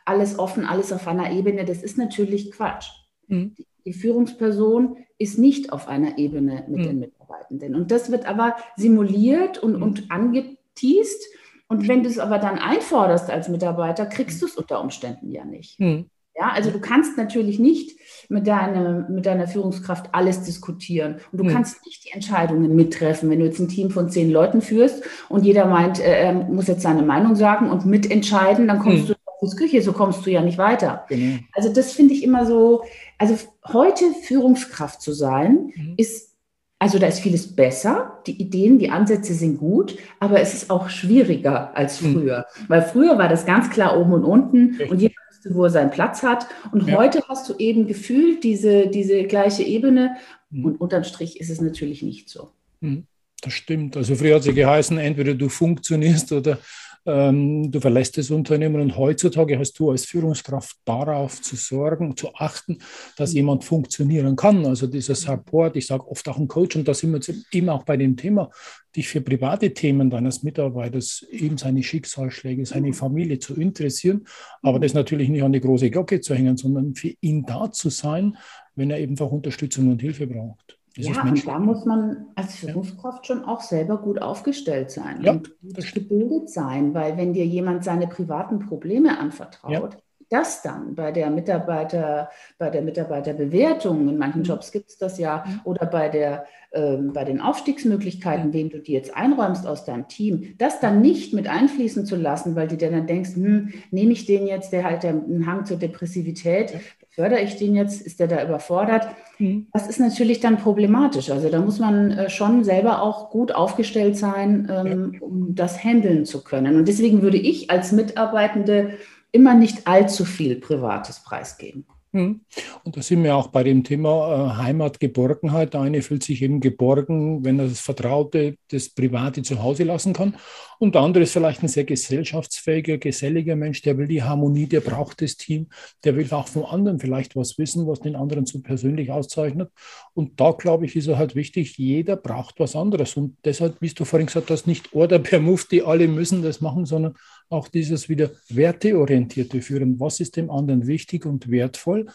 [0.07, 2.89] alles offen, alles auf einer Ebene, das ist natürlich Quatsch.
[3.29, 3.55] Mhm.
[3.85, 6.85] Die Führungsperson ist nicht auf einer Ebene mit mhm.
[6.85, 7.75] den Mitarbeitenden.
[7.75, 9.83] Und das wird aber simuliert und, mhm.
[9.83, 11.23] und angeteased.
[11.69, 15.45] Und wenn du es aber dann einforderst als Mitarbeiter, kriegst du es unter Umständen ja
[15.45, 15.79] nicht.
[15.79, 16.07] Mhm.
[16.35, 17.99] Ja, also du kannst natürlich nicht
[18.31, 21.17] mit deiner, mit deiner Führungskraft alles diskutieren.
[21.33, 21.49] Und du mhm.
[21.49, 25.45] kannst nicht die Entscheidungen mittreffen, wenn du jetzt ein Team von zehn Leuten führst und
[25.45, 29.09] jeder meint, äh, er muss jetzt seine Meinung sagen und mitentscheiden, dann kommst mhm.
[29.09, 29.15] du
[29.57, 31.05] Küche, so kommst du ja nicht weiter.
[31.09, 31.39] Genau.
[31.53, 32.83] Also das finde ich immer so,
[33.19, 33.37] also
[33.69, 35.95] heute Führungskraft zu sein, mhm.
[35.97, 36.35] ist,
[36.79, 40.89] also da ist vieles besser, die Ideen, die Ansätze sind gut, aber es ist auch
[40.89, 42.13] schwieriger als mhm.
[42.13, 42.39] früher.
[42.39, 42.65] Mhm.
[42.69, 44.91] Weil früher war das ganz klar oben und unten Richtig.
[44.91, 46.47] und jeder wusste, wo er seinen Platz hat.
[46.73, 46.97] Und ja.
[46.97, 50.17] heute hast du eben gefühlt diese, diese gleiche Ebene
[50.51, 50.65] mhm.
[50.65, 52.51] und unterm Strich ist es natürlich nicht so.
[52.81, 53.05] Mhm.
[53.43, 53.97] Das stimmt.
[53.97, 56.59] Also früher hat es ja geheißen, entweder du funktionierst oder
[57.07, 62.35] ähm, du verlässt das Unternehmen und heutzutage hast du als Führungskraft darauf zu sorgen, zu
[62.35, 62.79] achten,
[63.17, 64.67] dass jemand funktionieren kann.
[64.67, 67.85] Also dieser Support, ich sage oft auch ein Coach und da sind wir eben auch
[67.85, 68.51] bei dem Thema,
[68.95, 74.27] dich für private Themen deines Mitarbeiters, eben seine Schicksalsschläge, seine Familie zu interessieren,
[74.63, 77.89] aber das natürlich nicht an die große Glocke zu hängen, sondern für ihn da zu
[77.89, 78.37] sein,
[78.75, 80.80] wenn er eben auch Unterstützung und Hilfe braucht.
[80.97, 85.33] Das ja, und da muss man als Führungskraft schon auch selber gut aufgestellt sein ja,
[85.33, 89.89] und gut gebildet sein, weil wenn dir jemand seine privaten Probleme anvertraut, ja.
[90.31, 94.47] Das dann bei der Mitarbeiter, bei der Mitarbeiterbewertung, in manchen mhm.
[94.47, 95.61] Jobs gibt es das ja, mhm.
[95.65, 100.55] oder bei der ähm, bei den Aufstiegsmöglichkeiten, wem du die jetzt einräumst aus deinem Team,
[100.59, 104.25] das dann nicht mit einfließen zu lassen, weil du dir dann denkst, hm, nehme ich
[104.25, 106.75] den jetzt, der halt einen Hang zur Depressivität,
[107.11, 109.09] fördere ich den jetzt, ist der da überfordert?
[109.39, 109.67] Mhm.
[109.73, 111.31] Das ist natürlich dann problematisch.
[111.31, 116.25] Also da muss man äh, schon selber auch gut aufgestellt sein, ähm, um das handeln
[116.25, 116.77] zu können.
[116.77, 118.93] Und deswegen würde ich als Mitarbeitende
[119.33, 121.85] immer nicht allzu viel Privates preisgeben.
[122.13, 122.41] Hm.
[122.83, 125.75] Und da sind wir auch bei dem Thema äh, Heimatgeborgenheit.
[125.75, 130.13] Der eine fühlt sich eben geborgen, wenn er das Vertraute, das Private zu Hause lassen
[130.13, 130.35] kann.
[130.81, 134.81] Und der andere ist vielleicht ein sehr gesellschaftsfähiger, geselliger Mensch, der will die Harmonie, der
[134.81, 135.69] braucht das Team,
[136.03, 139.71] der will auch von anderen vielleicht was wissen, was den anderen so persönlich auszeichnet.
[140.13, 143.17] Und da, glaube ich, ist er halt wichtig, jeder braucht was anderes.
[143.17, 146.87] Und deshalb, wie du vorhin gesagt hast, nicht Order per Mufti, alle müssen das machen,
[146.87, 147.15] sondern
[147.51, 150.01] auch dieses wieder werteorientierte Führen.
[150.01, 152.07] Was ist dem anderen wichtig und wertvoll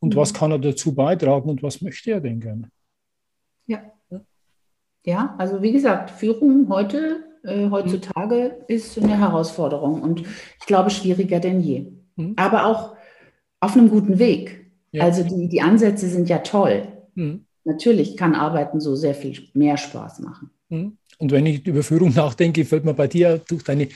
[0.00, 0.18] und mhm.
[0.18, 2.70] was kann er dazu beitragen und was möchte er denn gerne?
[3.66, 3.82] Ja.
[5.06, 8.64] Ja, also wie gesagt, Führung heute, äh, heutzutage mhm.
[8.68, 11.92] ist eine Herausforderung und ich glaube schwieriger denn je.
[12.16, 12.32] Mhm.
[12.36, 12.96] Aber auch
[13.60, 14.70] auf einem guten Weg.
[14.92, 15.04] Ja.
[15.04, 16.88] Also die, die Ansätze sind ja toll.
[17.14, 17.44] Mhm.
[17.64, 20.50] Natürlich kann Arbeiten so sehr viel mehr Spaß machen.
[20.70, 20.96] Mhm.
[21.18, 23.88] Und wenn ich über Führung nachdenke, fällt mir bei dir durch deine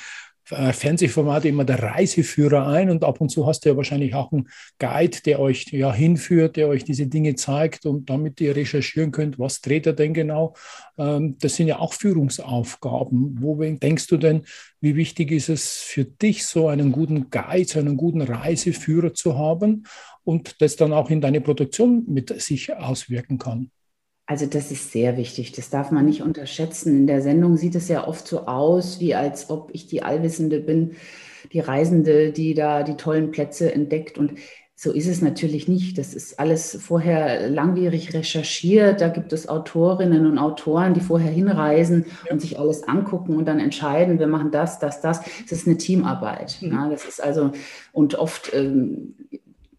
[0.51, 4.33] äh, Fernsehformate immer der Reiseführer ein und ab und zu hast du ja wahrscheinlich auch
[4.33, 9.11] einen Guide, der euch ja hinführt, der euch diese Dinge zeigt und damit ihr recherchieren
[9.11, 10.55] könnt, was dreht er denn genau.
[10.97, 13.37] Ähm, das sind ja auch Führungsaufgaben.
[13.41, 14.45] Wo denkst du denn,
[14.81, 19.37] wie wichtig ist es für dich, so einen guten Guide, so einen guten Reiseführer zu
[19.37, 19.85] haben
[20.25, 23.71] und das dann auch in deine Produktion mit sich auswirken kann?
[24.29, 26.95] Also das ist sehr wichtig, das darf man nicht unterschätzen.
[26.95, 30.61] In der Sendung sieht es ja oft so aus, wie als ob ich die Allwissende
[30.61, 30.97] bin,
[31.55, 34.19] die Reisende, die da die tollen Plätze entdeckt.
[34.19, 34.35] Und
[34.75, 35.97] so ist es natürlich nicht.
[35.97, 39.01] Das ist alles vorher langwierig recherchiert.
[39.01, 43.61] Da gibt es Autorinnen und Autoren, die vorher hinreisen und sich alles angucken und dann
[43.61, 45.23] entscheiden, wir machen das, das, das.
[45.49, 46.59] Das ist eine Teamarbeit.
[46.61, 46.73] Mhm.
[46.73, 47.53] Ja, das ist also,
[47.93, 49.15] und oft ähm,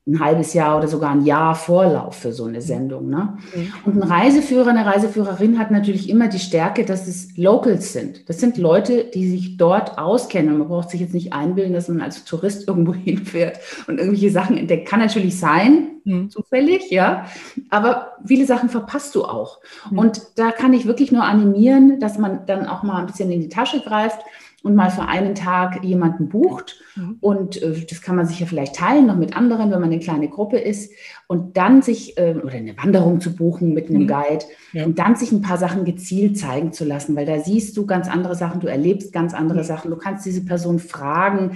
[0.10, 3.10] ein halbes Jahr oder sogar ein Jahr Vorlauf für so eine Sendung.
[3.10, 3.38] Ne?
[3.56, 3.74] Mhm.
[3.86, 8.28] Und ein Reiseführer, eine Reiseführerin hat natürlich immer die Stärke, dass es Locals sind.
[8.30, 10.54] Das sind Leute, die sich dort auskennen.
[10.54, 14.32] Und man braucht sich jetzt nicht einbilden, dass man als Tourist irgendwo hinfährt und irgendwelche
[14.32, 14.88] Sachen entdeckt.
[14.88, 16.30] Kann natürlich sein, mhm.
[16.30, 17.26] zufällig, ja.
[17.70, 19.60] Aber viele Sachen verpasst du auch.
[19.92, 20.00] Mhm.
[20.00, 23.42] Und da kann ich wirklich nur animieren, dass man dann auch mal ein bisschen in
[23.42, 24.20] die Tasche greift
[24.64, 26.78] und mal für einen Tag jemanden bucht.
[26.96, 27.18] Mhm.
[27.22, 30.00] Und äh, das kann man sich ja vielleicht teilen noch mit anderen, wenn man eine
[30.00, 30.92] kleine Gruppe ist.
[31.28, 34.08] Und dann sich, äh, oder eine Wanderung zu buchen mit einem mhm.
[34.08, 34.86] Guide ja.
[34.86, 38.10] und dann sich ein paar Sachen gezielt zeigen zu lassen, weil da siehst du ganz
[38.10, 39.64] andere Sachen, du erlebst ganz andere mhm.
[39.64, 41.52] Sachen, du kannst diese Person fragen,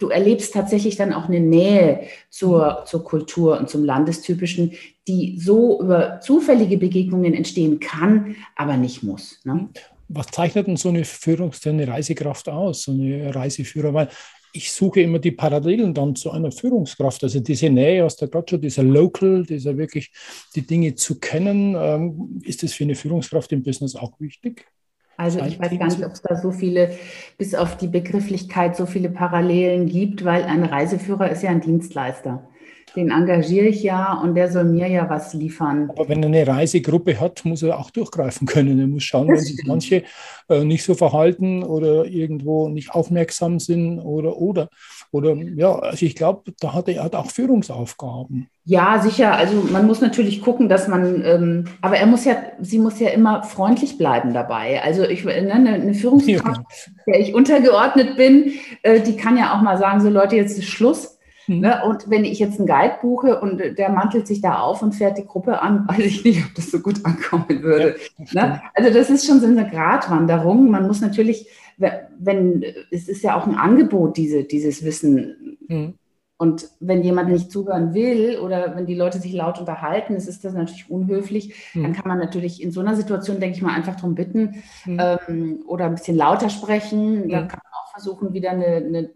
[0.00, 2.86] du erlebst tatsächlich dann auch eine Nähe zur, mhm.
[2.86, 4.72] zur Kultur und zum Landestypischen,
[5.06, 9.40] die so über zufällige Begegnungen entstehen kann, aber nicht muss.
[9.44, 9.68] Ne?
[10.12, 13.94] Was zeichnet denn so eine Führungs-, eine Reisekraft aus, so eine Reiseführer?
[13.94, 14.08] Weil
[14.52, 17.22] ich suche immer die Parallelen dann zu einer Führungskraft.
[17.22, 20.10] Also diese Nähe aus der schon, dieser Local, dieser wirklich
[20.54, 21.76] die Dinge zu kennen.
[21.78, 24.66] Ähm, ist das für eine Führungskraft im Business auch wichtig?
[25.16, 26.96] Also ich weiß gar nicht, ob es da so viele,
[27.36, 32.48] bis auf die Begrifflichkeit, so viele Parallelen gibt, weil ein Reiseführer ist ja ein Dienstleister.
[32.96, 35.90] Den engagiere ich ja und der soll mir ja was liefern.
[35.90, 38.80] Aber wenn er eine Reisegruppe hat, muss er auch durchgreifen können.
[38.80, 40.02] Er muss schauen, das wenn sich manche
[40.48, 44.68] äh, nicht so verhalten oder irgendwo nicht aufmerksam sind oder oder.
[45.12, 48.48] Oder ja, also ich glaube, da hat er hat auch Führungsaufgaben.
[48.64, 49.34] Ja, sicher.
[49.34, 53.08] Also man muss natürlich gucken, dass man, ähm, aber er muss ja, sie muss ja
[53.08, 54.82] immer freundlich bleiben dabei.
[54.82, 56.92] Also ich, ne, eine Führungskraft, ja.
[57.06, 60.68] der ich untergeordnet bin, äh, die kann ja auch mal sagen, so Leute, jetzt ist
[60.68, 61.18] Schluss
[61.50, 61.60] Mhm.
[61.60, 61.82] Ne?
[61.84, 65.18] Und wenn ich jetzt einen Guide buche und der mantelt sich da auf und fährt
[65.18, 67.96] die Gruppe an, weiß ich nicht, ob das so gut ankommen würde.
[68.30, 68.62] Ja, ne?
[68.74, 70.70] Also das ist schon so eine Gratwanderung.
[70.70, 75.58] Man muss natürlich, wenn, es ist ja auch ein Angebot, diese, dieses Wissen.
[75.66, 75.94] Mhm.
[76.38, 80.42] Und wenn jemand nicht zuhören will oder wenn die Leute sich laut unterhalten, ist, ist
[80.42, 81.54] das natürlich unhöflich.
[81.74, 81.82] Mhm.
[81.82, 85.00] Dann kann man natürlich in so einer Situation, denke ich mal, einfach darum bitten mhm.
[85.28, 87.28] ähm, oder ein bisschen lauter sprechen.
[87.28, 87.60] Dann kann
[88.00, 89.10] versuchen, wieder eine, eine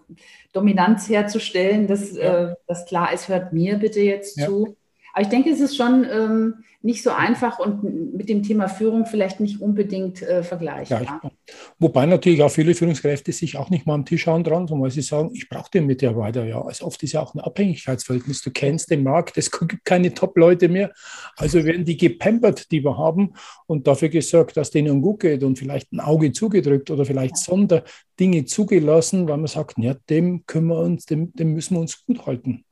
[0.52, 2.50] Dominanz herzustellen, dass, ja.
[2.50, 4.46] äh, dass klar ist, hört mir bitte jetzt ja.
[4.46, 4.76] zu.
[5.14, 9.06] Aber ich denke, es ist schon ähm, nicht so einfach und mit dem Thema Führung
[9.06, 11.02] vielleicht nicht unbedingt äh, vergleichbar.
[11.02, 11.30] Ja,
[11.78, 14.90] wobei natürlich auch viele Führungskräfte sich auch nicht mal am Tisch schauen dran, sondern weil
[14.90, 16.60] sie sagen, ich brauche den Mitarbeiter ja.
[16.60, 18.42] Also oft ist ja auch ein Abhängigkeitsverhältnis.
[18.42, 20.90] Du kennst den Markt, es gibt keine Top-Leute mehr.
[21.36, 23.34] Also werden die gepampert, die wir haben
[23.66, 27.44] und dafür gesorgt, dass denen gut geht und vielleicht ein Auge zugedrückt oder vielleicht ja.
[27.44, 32.04] Sonderdinge zugelassen, weil man sagt, ja, dem können wir uns, dem, dem müssen wir uns
[32.04, 32.64] gut halten.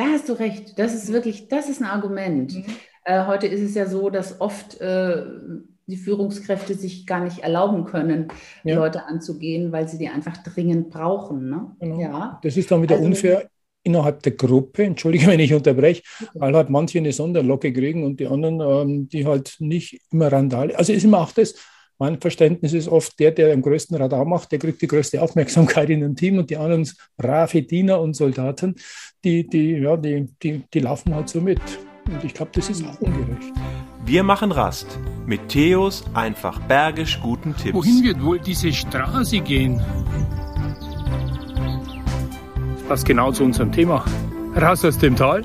[0.00, 0.78] Da hast du recht.
[0.78, 2.54] Das ist wirklich, das ist ein Argument.
[2.54, 2.64] Mhm.
[3.04, 5.24] Äh, heute ist es ja so, dass oft äh,
[5.86, 8.28] die Führungskräfte sich gar nicht erlauben können,
[8.64, 8.76] ja.
[8.76, 11.50] Leute anzugehen, weil sie die einfach dringend brauchen.
[11.50, 11.76] Ne?
[11.80, 12.00] Genau.
[12.00, 12.40] Ja.
[12.42, 13.50] Das ist dann wieder also, unfair
[13.82, 18.26] innerhalb der Gruppe, entschuldige, wenn ich unterbreche, weil halt manche eine Sonderlocke kriegen und die
[18.26, 20.78] anderen, ähm, die halt nicht immer Randale.
[20.78, 21.56] Also ist immer auch das,
[22.00, 25.90] mein Verständnis ist oft, der, der am größten Radar macht, der kriegt die größte Aufmerksamkeit
[25.90, 28.74] in einem Team und die anderen brave Diener und Soldaten,
[29.22, 31.60] die, die, ja, die, die, die laufen halt so mit.
[32.06, 33.52] Und ich glaube, das ist auch ungerecht.
[34.06, 37.74] Wir machen Rast mit Theos einfach bergisch guten Tipps.
[37.74, 39.78] Wohin wird wohl diese Straße gehen?
[42.76, 44.06] Das passt genau zu unserem Thema.
[44.56, 45.44] Raus aus dem Tal.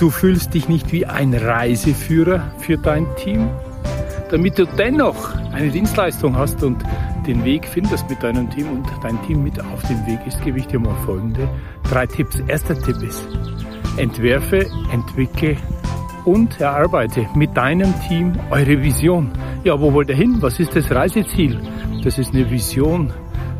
[0.00, 3.48] Du fühlst dich nicht wie ein Reiseführer für dein Team,
[4.30, 6.84] damit du dennoch eine Dienstleistung hast und
[7.26, 10.58] den Weg findest mit deinem Team und dein Team mit auf dem Weg ist, gebe
[10.58, 11.48] ich dir mal folgende
[11.90, 12.40] drei Tipps.
[12.46, 13.26] Erster Tipp ist,
[13.96, 15.56] entwerfe, entwickle
[16.24, 19.32] und erarbeite mit deinem Team eure Vision.
[19.64, 20.36] Ja, wo wollt ihr hin?
[20.40, 21.60] Was ist das Reiseziel?
[22.04, 23.12] Das ist eine Vision.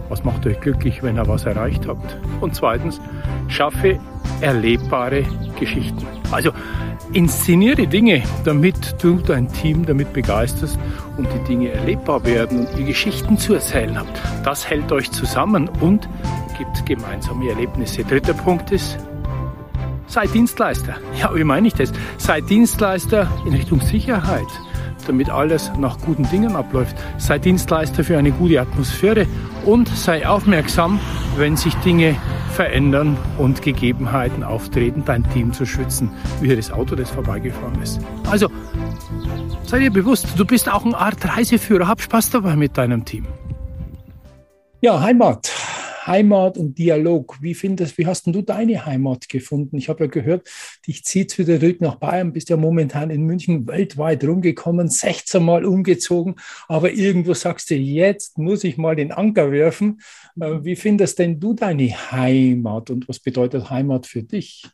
[0.09, 2.17] Was macht euch glücklich, wenn ihr was erreicht habt?
[2.41, 3.01] Und zweitens,
[3.49, 3.99] schaffe
[4.41, 5.25] erlebbare
[5.59, 6.07] Geschichten.
[6.31, 6.53] Also
[7.15, 10.79] Inszeniere Dinge, damit du dein Team damit begeisterst
[11.17, 14.21] und die Dinge erlebbar werden und ihr Geschichten zu erzählen habt.
[14.45, 16.07] Das hält euch zusammen und
[16.59, 18.05] gibt gemeinsame Erlebnisse.
[18.05, 18.99] Dritter Punkt ist,
[20.07, 20.97] sei Dienstleister.
[21.19, 21.93] Ja, wie meine ich das?
[22.19, 24.47] Sei Dienstleister in Richtung Sicherheit,
[25.09, 26.97] damit alles nach guten Dingen abläuft.
[27.19, 29.27] Sei Dienstleister für eine gute Atmosphäre
[29.65, 31.01] und sei aufmerksam,
[31.37, 32.17] wenn sich Dinge
[32.53, 38.01] verändern und Gegebenheiten auftreten, dein Team zu schützen, wie das Auto, das vorbeigefahren ist.
[38.31, 38.49] Also,
[39.65, 41.89] sei dir bewusst, du bist auch eine Art Reiseführer.
[41.89, 43.27] Hab Spaß dabei mit deinem Team.
[44.81, 45.58] Ja, Heimat.
[46.09, 47.37] Heimat und Dialog.
[47.41, 49.77] Wie findest, wie hast du deine Heimat gefunden?
[49.77, 50.49] Ich habe ja gehört,
[50.87, 55.65] dich zieht wieder zurück nach Bayern, bist ja momentan in München weltweit rumgekommen, 16 Mal
[55.65, 60.01] umgezogen, aber irgendwo sagst du, jetzt muss ich mal den Anker werfen.
[60.41, 64.67] Äh, wie findest denn du deine Heimat und was bedeutet Heimat für dich?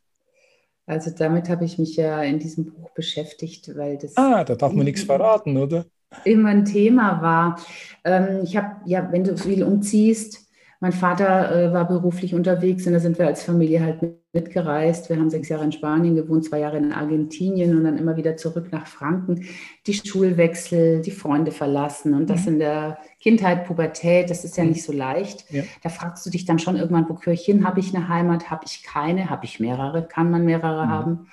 [0.87, 4.15] Also damit habe ich mich ja in diesem Buch beschäftigt, weil das.
[4.15, 5.85] Ah, da darf man nichts verraten, oder?
[6.23, 7.59] Immer ein Thema war.
[8.03, 10.44] Ähm, ich habe, ja, wenn du viel umziehst,
[10.79, 14.01] mein Vater äh, war beruflich unterwegs und da sind wir als Familie halt
[14.33, 15.09] mitgereist.
[15.09, 18.35] Wir haben sechs Jahre in Spanien gewohnt, zwei Jahre in Argentinien und dann immer wieder
[18.35, 19.45] zurück nach Franken.
[19.87, 22.53] Die Schulwechsel, die Freunde verlassen und das mhm.
[22.53, 24.71] in der Kindheit, Pubertät, das ist ja mhm.
[24.71, 25.49] nicht so leicht.
[25.51, 25.63] Ja.
[25.81, 27.65] Da fragst du dich dann schon irgendwann, wo gehöre ich hin?
[27.65, 28.51] Habe ich eine Heimat?
[28.51, 29.29] Habe ich keine?
[29.29, 30.05] Habe ich mehrere?
[30.05, 30.89] Kann man mehrere mhm.
[30.89, 31.27] haben?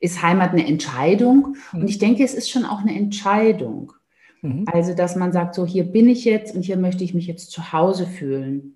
[0.00, 1.56] Ist Heimat eine Entscheidung?
[1.72, 1.82] Mhm.
[1.82, 3.92] Und ich denke, es ist schon auch eine Entscheidung.
[4.40, 4.64] Mhm.
[4.66, 7.50] Also, dass man sagt, so hier bin ich jetzt und hier möchte ich mich jetzt
[7.50, 8.75] zu Hause fühlen.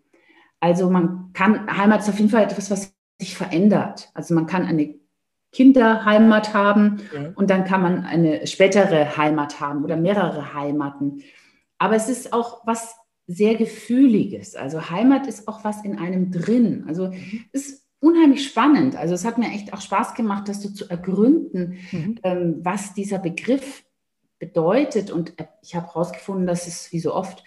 [0.60, 4.10] Also man kann, Heimat ist auf jeden Fall etwas, was sich verändert.
[4.14, 4.94] Also man kann eine
[5.52, 7.32] Kinderheimat haben ja.
[7.34, 11.22] und dann kann man eine spätere Heimat haben oder mehrere Heimaten.
[11.78, 12.94] Aber es ist auch was
[13.26, 14.54] sehr Gefühliges.
[14.54, 16.84] Also Heimat ist auch was in einem drin.
[16.86, 17.44] Also mhm.
[17.52, 18.96] es ist unheimlich spannend.
[18.96, 22.18] Also es hat mir echt auch Spaß gemacht, das so zu ergründen, mhm.
[22.22, 23.84] ähm, was dieser Begriff
[24.38, 25.10] bedeutet.
[25.10, 27.44] Und ich habe herausgefunden, dass es wie so oft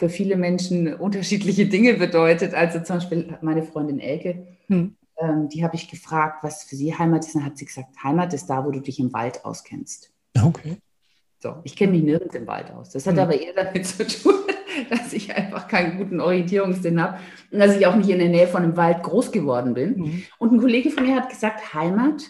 [0.00, 2.54] für viele Menschen unterschiedliche Dinge bedeutet.
[2.54, 4.96] Also zum Beispiel meine Freundin Elke, hm.
[5.18, 7.34] ähm, die habe ich gefragt, was für sie Heimat ist.
[7.34, 10.10] Dann hat sie gesagt, Heimat ist da, wo du dich im Wald auskennst.
[10.42, 10.78] Okay.
[11.38, 12.90] So, ich kenne mich nirgends im Wald aus.
[12.90, 13.20] Das hat hm.
[13.20, 14.32] aber eher damit zu tun,
[14.90, 17.18] dass ich einfach keinen guten Orientierungssinn habe
[17.50, 19.96] und dass ich auch nicht in der Nähe von einem Wald groß geworden bin.
[19.96, 20.22] Hm.
[20.38, 22.22] Und ein Kollege von mir hat gesagt, Heimat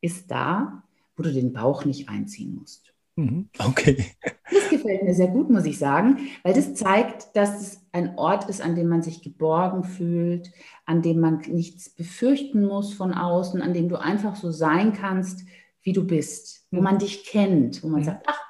[0.00, 0.84] ist da,
[1.16, 2.85] wo du den Bauch nicht einziehen musst.
[3.16, 3.48] Mhm.
[3.58, 4.04] Okay.
[4.52, 8.48] Das gefällt mir sehr gut, muss ich sagen, weil das zeigt, dass es ein Ort
[8.48, 10.50] ist, an dem man sich geborgen fühlt,
[10.84, 15.46] an dem man nichts befürchten muss von außen, an dem du einfach so sein kannst,
[15.82, 16.84] wie du bist, wo mhm.
[16.84, 18.04] man dich kennt, wo man mhm.
[18.04, 18.40] sagt, ach,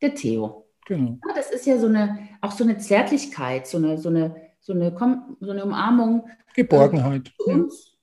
[0.00, 0.66] der Theo.
[0.86, 1.18] Genau.
[1.26, 4.72] Ja, das ist ja so eine, auch so eine Zärtlichkeit, so eine, so eine, so
[4.72, 4.94] eine,
[5.40, 6.28] so eine Umarmung.
[6.54, 7.32] Geborgenheit.
[7.46, 7.93] Äh, uns.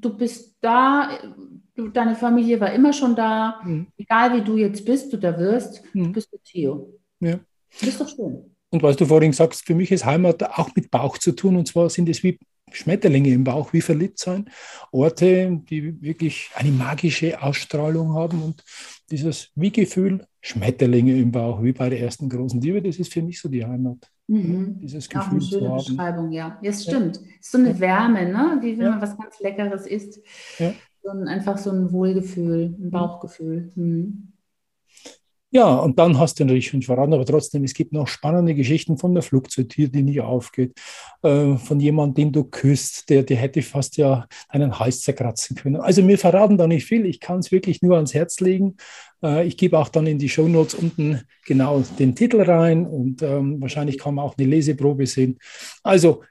[0.00, 1.18] Du bist da,
[1.74, 3.60] du, deine Familie war immer schon da.
[3.64, 3.86] Mhm.
[3.96, 6.04] Egal wie du jetzt bist oder wirst, mhm.
[6.04, 6.92] du bist mit Theo.
[7.20, 7.38] Ja.
[7.80, 8.54] Das ist doch schön.
[8.70, 11.56] Und was du vorhin sagst, für mich ist Heimat auch mit Bauch zu tun.
[11.56, 12.38] Und zwar sind es wie
[12.72, 14.50] Schmetterlinge im Bauch, wie verliebt sein.
[14.90, 18.64] Orte, die wirklich eine magische Ausstrahlung haben und
[19.10, 23.40] dieses Wie-Gefühl, Schmetterlinge im Bauch, wie bei der ersten großen Liebe, das ist für mich
[23.40, 24.10] so die Heimat.
[24.26, 24.78] Mhm.
[24.80, 25.74] Dieses Gefühl Auch eine schöne.
[25.74, 26.58] Beschreibung, ja.
[26.62, 27.16] Ja, es stimmt.
[27.16, 27.22] Ja.
[27.40, 28.58] ist so eine Wärme, ne?
[28.60, 28.90] wie wenn ja.
[28.92, 30.20] man was ganz Leckeres isst.
[30.58, 30.72] Ja.
[31.02, 33.70] So ein, einfach so ein Wohlgefühl, ein Bauchgefühl.
[33.74, 34.33] Mhm.
[35.56, 38.98] Ja, und dann hast du natürlich schon verraten, aber trotzdem, es gibt noch spannende Geschichten
[38.98, 40.76] von der Flugzeugtür, die nie aufgeht,
[41.22, 45.76] äh, von jemandem, den du küsst, der, der hätte fast ja deinen Hals zerkratzen können.
[45.76, 48.76] Also wir verraten da nicht viel, ich kann es wirklich nur ans Herz legen.
[49.22, 53.60] Äh, ich gebe auch dann in die Shownotes unten genau den Titel rein und ähm,
[53.62, 55.38] wahrscheinlich kann man auch eine Leseprobe sehen.
[55.84, 56.24] Also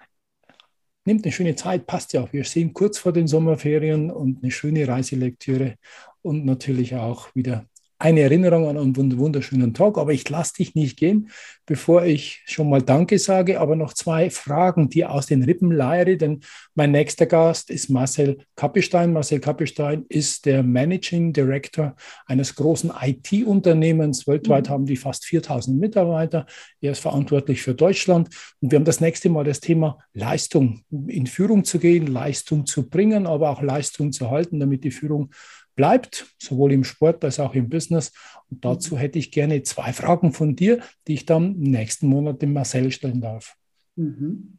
[1.05, 2.33] nimmt eine schöne Zeit, passt ja auch.
[2.33, 5.75] Wir sehen kurz vor den Sommerferien und eine schöne Reiselektüre
[6.21, 7.65] und natürlich auch wieder
[7.99, 11.29] eine Erinnerung an einen wunderschönen Tag, aber ich lasse dich nicht gehen,
[11.65, 16.17] bevor ich schon mal Danke sage, aber noch zwei Fragen, die aus den Rippen leiere,
[16.17, 16.41] denn
[16.75, 19.13] mein nächster Gast ist Marcel Kappestein.
[19.13, 24.27] Marcel Kappestein ist der Managing Director eines großen IT-Unternehmens.
[24.27, 24.73] Weltweit mhm.
[24.73, 26.45] haben die fast 4000 Mitarbeiter.
[26.81, 28.29] Er ist verantwortlich für Deutschland
[28.59, 32.89] und wir haben das nächste Mal das Thema Leistung in Führung zu gehen, Leistung zu
[32.89, 35.31] bringen, aber auch Leistung zu halten, damit die Führung
[35.75, 38.11] bleibt, sowohl im Sport als auch im Business.
[38.49, 42.53] Und dazu hätte ich gerne zwei Fragen von dir, die ich dann nächsten Monat dem
[42.53, 43.55] Marcel stellen darf.
[43.95, 44.57] Mhm.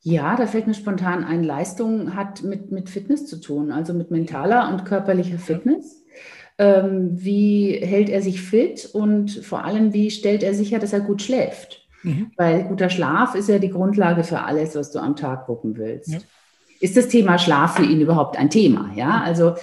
[0.00, 4.10] Ja, da fällt mir spontan ein, Leistung hat mit, mit Fitness zu tun, also mit
[4.10, 6.04] mentaler und körperlicher Fitness.
[6.58, 11.00] Ähm, wie hält er sich fit und vor allem, wie stellt er sicher, dass er
[11.00, 11.88] gut schläft?
[12.02, 12.30] Mhm.
[12.36, 16.12] Weil guter Schlaf ist ja die Grundlage für alles, was du am Tag gucken willst.
[16.12, 16.18] Ja.
[16.80, 18.92] Ist das Thema Schlaf für ihn überhaupt ein Thema?
[18.94, 19.54] Ja, also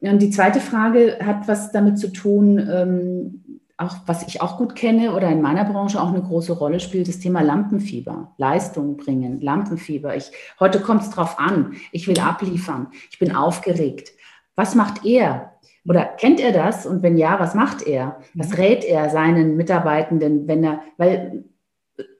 [0.00, 4.74] und die zweite Frage hat was damit zu tun, ähm, auch was ich auch gut
[4.76, 9.40] kenne oder in meiner Branche auch eine große Rolle spielt, das Thema Lampenfieber, Leistung bringen,
[9.40, 10.16] Lampenfieber.
[10.16, 14.12] Ich, heute kommt es drauf an, ich will abliefern, ich bin aufgeregt.
[14.54, 15.52] Was macht er?
[15.86, 16.84] Oder kennt er das?
[16.84, 18.20] Und wenn ja, was macht er?
[18.34, 18.54] Was mhm.
[18.56, 21.44] rät er seinen Mitarbeitenden, wenn er, weil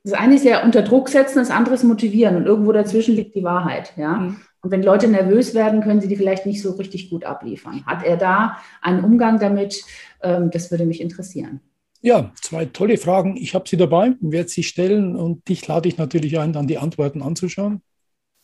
[0.03, 3.35] das eine ist ja unter Druck setzen, das andere ist motivieren und irgendwo dazwischen liegt
[3.35, 3.93] die Wahrheit.
[3.97, 4.15] Ja?
[4.15, 4.37] Mhm.
[4.63, 7.85] Und wenn Leute nervös werden, können sie die vielleicht nicht so richtig gut abliefern.
[7.87, 9.83] Hat er da einen Umgang damit?
[10.23, 11.61] Ähm, das würde mich interessieren.
[12.03, 13.37] Ja, zwei tolle Fragen.
[13.37, 16.79] Ich habe sie dabei, werde sie stellen und dich lade ich natürlich ein, dann die
[16.79, 17.83] Antworten anzuschauen.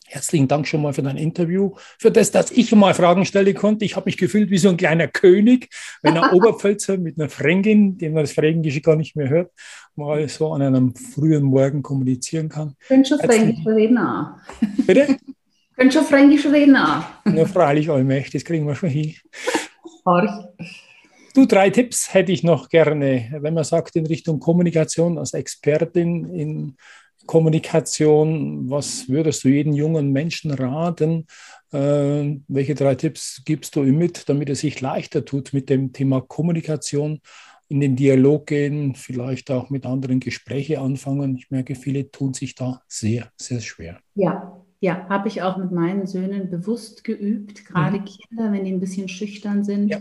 [0.08, 3.84] Herzlichen Dank schon mal für dein Interview, für das, dass ich mal Fragen stellen konnte.
[3.84, 5.68] Ich habe mich gefühlt wie so ein kleiner König,
[6.02, 9.50] wenn ein Oberpfälzer mit einer Fränkin, dem man das Fränkische gar nicht mehr hört,
[9.96, 12.74] mal so an einem frühen Morgen kommunizieren kann.
[12.82, 14.36] Ich bin schon Fränkisch reden auch.
[14.86, 15.16] Bitte?
[15.76, 17.04] Können schon Fränkisch reden auch.
[17.26, 19.14] Ja, freilich, allmächtig, das kriegen wir schon hin.
[21.34, 26.24] Du, drei Tipps hätte ich noch gerne, wenn man sagt in Richtung Kommunikation als Expertin
[26.34, 26.76] in
[27.26, 31.26] Kommunikation, was würdest du jedem jungen Menschen raten?
[31.72, 35.92] Äh, welche drei Tipps gibst du ihm mit, damit er sich leichter tut mit dem
[35.92, 37.20] Thema Kommunikation,
[37.68, 41.36] in den Dialog gehen, vielleicht auch mit anderen Gespräche anfangen?
[41.36, 43.98] Ich merke, viele tun sich da sehr, sehr schwer.
[44.14, 47.64] Ja, ja, habe ich auch mit meinen Söhnen bewusst geübt.
[47.66, 48.04] Gerade mhm.
[48.04, 49.98] Kinder, wenn die ein bisschen schüchtern sind, ja.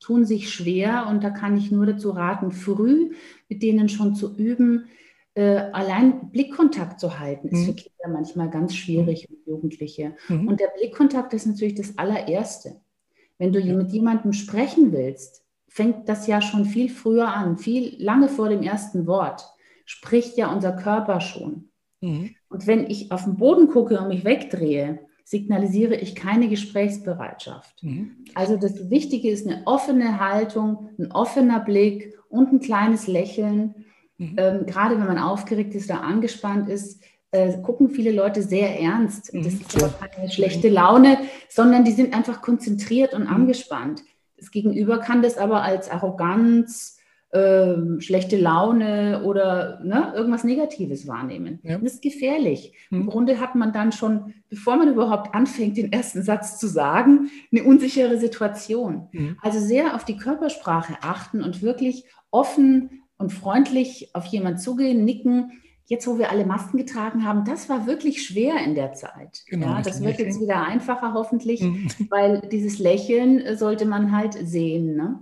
[0.00, 1.06] tun sich schwer.
[1.08, 3.12] Und da kann ich nur dazu raten, früh
[3.48, 4.86] mit denen schon zu üben.
[5.34, 7.64] Äh, allein Blickkontakt zu halten, ist mhm.
[7.64, 10.16] für Kinder manchmal ganz schwierig und Jugendliche.
[10.28, 10.48] Mhm.
[10.48, 12.80] Und der Blickkontakt ist natürlich das allererste.
[13.38, 18.28] Wenn du mit jemandem sprechen willst, fängt das ja schon viel früher an, viel lange
[18.28, 19.44] vor dem ersten Wort,
[19.84, 21.68] spricht ja unser Körper schon.
[22.04, 22.34] Mhm.
[22.48, 27.82] Und wenn ich auf den Boden gucke und mich wegdrehe, signalisiere ich keine Gesprächsbereitschaft.
[27.82, 28.24] Mhm.
[28.34, 33.86] Also das Wichtige ist eine offene Haltung, ein offener Blick und ein kleines Lächeln.
[34.18, 34.36] Mhm.
[34.36, 39.32] Ähm, gerade wenn man aufgeregt ist oder angespannt ist, äh, gucken viele Leute sehr ernst.
[39.32, 39.44] Mhm.
[39.44, 43.34] Das ist aber keine schlechte Laune, sondern die sind einfach konzentriert und mhm.
[43.34, 44.02] angespannt.
[44.36, 46.98] Das Gegenüber kann das aber als Arroganz,
[47.34, 51.58] äh, schlechte Laune oder ne, irgendwas Negatives wahrnehmen.
[51.64, 51.78] Ja.
[51.78, 52.74] Das ist gefährlich.
[52.90, 53.00] Hm.
[53.00, 57.30] Im Grunde hat man dann schon, bevor man überhaupt anfängt, den ersten Satz zu sagen,
[57.50, 59.08] eine unsichere Situation.
[59.10, 59.36] Hm.
[59.42, 65.60] Also sehr auf die Körpersprache achten und wirklich offen und freundlich auf jemanden zugehen, nicken.
[65.86, 69.42] Jetzt, wo wir alle Masken getragen haben, das war wirklich schwer in der Zeit.
[69.48, 71.88] Genau, ja, das wird jetzt wieder einfacher hoffentlich, mhm.
[72.08, 74.94] weil dieses Lächeln sollte man halt sehen.
[74.94, 75.18] Ne?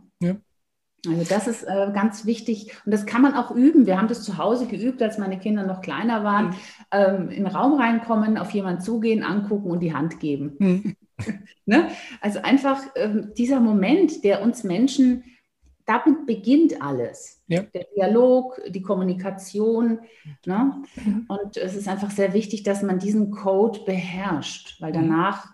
[1.07, 3.87] Also das ist äh, ganz wichtig und das kann man auch üben.
[3.87, 6.47] Wir haben das zu Hause geübt, als meine Kinder noch kleiner waren.
[6.47, 6.55] Mhm.
[6.93, 10.55] Ähm, in den Raum reinkommen, auf jemanden zugehen, angucken und die Hand geben.
[10.59, 10.97] Mhm.
[11.67, 11.89] ne?
[12.21, 15.25] Also einfach ähm, dieser Moment, der uns Menschen
[15.85, 17.43] damit beginnt alles.
[17.49, 17.63] Ja.
[17.75, 20.01] Der Dialog, die Kommunikation.
[20.47, 20.83] Ne?
[20.95, 21.27] Mhm.
[21.29, 25.09] Und es ist einfach sehr wichtig, dass man diesen Code beherrscht, weil mhm.
[25.09, 25.53] danach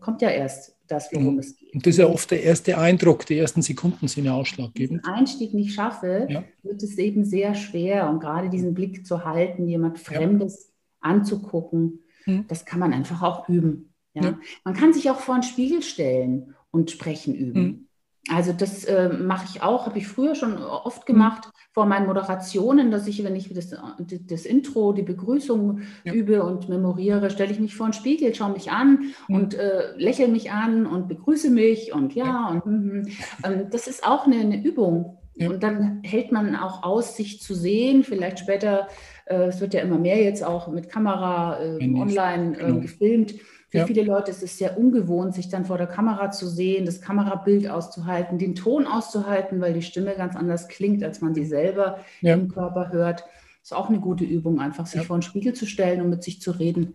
[0.00, 1.38] kommt ja erst das, worum mhm.
[1.38, 1.72] es geht.
[1.74, 4.90] Und das ist ja oft der erste Eindruck, die ersten Sekunden sind ja ausschlaggebend.
[4.90, 6.44] Wenn ich den Einstieg nicht schaffe, ja.
[6.62, 8.08] wird es eben sehr schwer.
[8.10, 11.10] Und gerade diesen Blick zu halten, jemand Fremdes ja.
[11.10, 12.46] anzugucken, mhm.
[12.48, 13.94] das kann man einfach auch üben.
[14.12, 14.38] Ja?
[14.64, 17.62] Man kann sich auch vor einen Spiegel stellen und sprechen üben.
[17.62, 17.83] Mhm.
[18.30, 22.90] Also das äh, mache ich auch, habe ich früher schon oft gemacht vor meinen Moderationen,
[22.90, 26.12] dass ich, wenn ich das, das Intro, die Begrüßung ja.
[26.14, 29.34] übe und memoriere, stelle ich mich vor den Spiegel, schaue mich an mhm.
[29.34, 32.48] und äh, lächle mich an und begrüße mich und ja, ja.
[32.48, 33.08] und mm,
[33.44, 35.18] ähm, das ist auch eine, eine Übung.
[35.34, 35.50] Ja.
[35.50, 38.86] Und dann hält man auch aus, sich zu sehen, vielleicht später,
[39.26, 42.80] äh, es wird ja immer mehr jetzt auch mit Kamera äh, online äh, genau.
[42.80, 43.34] gefilmt
[43.74, 43.86] für ja.
[43.86, 47.68] viele Leute ist es sehr ungewohnt, sich dann vor der Kamera zu sehen, das Kamerabild
[47.68, 52.34] auszuhalten, den Ton auszuhalten, weil die Stimme ganz anders klingt, als man sie selber ja.
[52.34, 53.22] im Körper hört.
[53.22, 55.02] Das Ist auch eine gute Übung, einfach sich ja.
[55.04, 56.94] vor den Spiegel zu stellen und mit sich zu reden.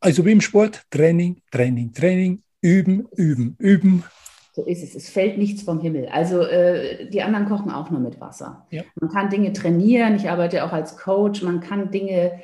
[0.00, 4.02] Also wie im Sport, Training, Training, Training, üben, üben, üben.
[4.52, 4.96] So ist es.
[4.96, 6.08] Es fällt nichts vom Himmel.
[6.08, 8.66] Also äh, die anderen kochen auch nur mit Wasser.
[8.70, 8.82] Ja.
[9.00, 10.16] Man kann Dinge trainieren.
[10.16, 11.42] Ich arbeite auch als Coach.
[11.42, 12.40] Man kann Dinge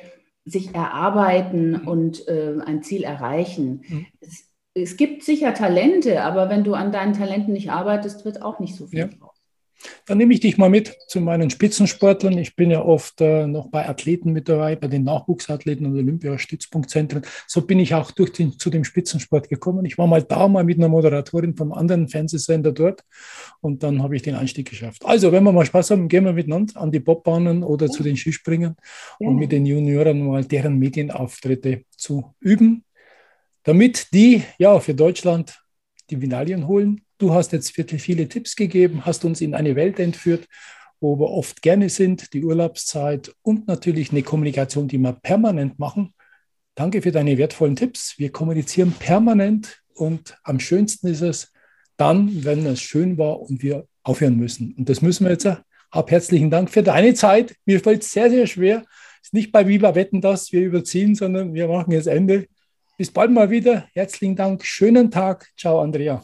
[0.47, 3.83] sich erarbeiten und äh, ein Ziel erreichen.
[3.87, 4.05] Mhm.
[4.19, 8.59] Es, es, gibt sicher Talente, aber wenn du an deinen Talenten nicht arbeitest, wird auch
[8.59, 9.07] nicht so viel ja.
[9.07, 9.36] draus.
[10.05, 12.37] Dann nehme ich dich mal mit zu meinen Spitzensportlern.
[12.37, 17.23] Ich bin ja oft äh, noch bei Athleten mit dabei, bei den Nachwuchsathleten und Olympiastützpunktzentren.
[17.45, 19.85] So bin ich auch durch den, zu dem Spitzensport gekommen.
[19.85, 23.03] Ich war mal da, mal mit einer Moderatorin vom anderen Fernsehsender dort
[23.61, 25.05] und dann habe ich den Einstieg geschafft.
[25.05, 28.17] Also, wenn wir mal Spaß haben, gehen wir miteinander an die Bobbahnen oder zu den
[28.17, 28.75] Skispringen
[29.19, 29.27] ja.
[29.27, 32.83] und mit den Junioren mal deren Medienauftritte zu üben,
[33.63, 35.61] damit die ja für Deutschland
[36.09, 39.99] die Medaillen holen Du hast jetzt wirklich viele Tipps gegeben, hast uns in eine Welt
[39.99, 40.47] entführt,
[40.99, 46.13] wo wir oft gerne sind, die Urlaubszeit und natürlich eine Kommunikation, die wir permanent machen.
[46.75, 48.19] Danke für deine wertvollen Tipps.
[48.19, 51.51] Wir kommunizieren permanent und am schönsten ist es
[51.97, 54.73] dann, wenn es schön war und wir aufhören müssen.
[54.77, 55.47] Und das müssen wir jetzt.
[55.89, 57.55] Hab herzlichen Dank für deine Zeit.
[57.65, 58.85] Mir fällt es sehr, sehr schwer.
[59.23, 62.47] Ist nicht bei Viva Wetten, dass wir überziehen, sondern wir machen jetzt Ende.
[62.97, 63.87] Bis bald mal wieder.
[63.93, 64.65] Herzlichen Dank.
[64.65, 65.47] Schönen Tag.
[65.57, 66.23] Ciao, Andrea.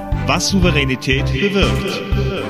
[0.27, 2.40] was Souveränität bewirkt.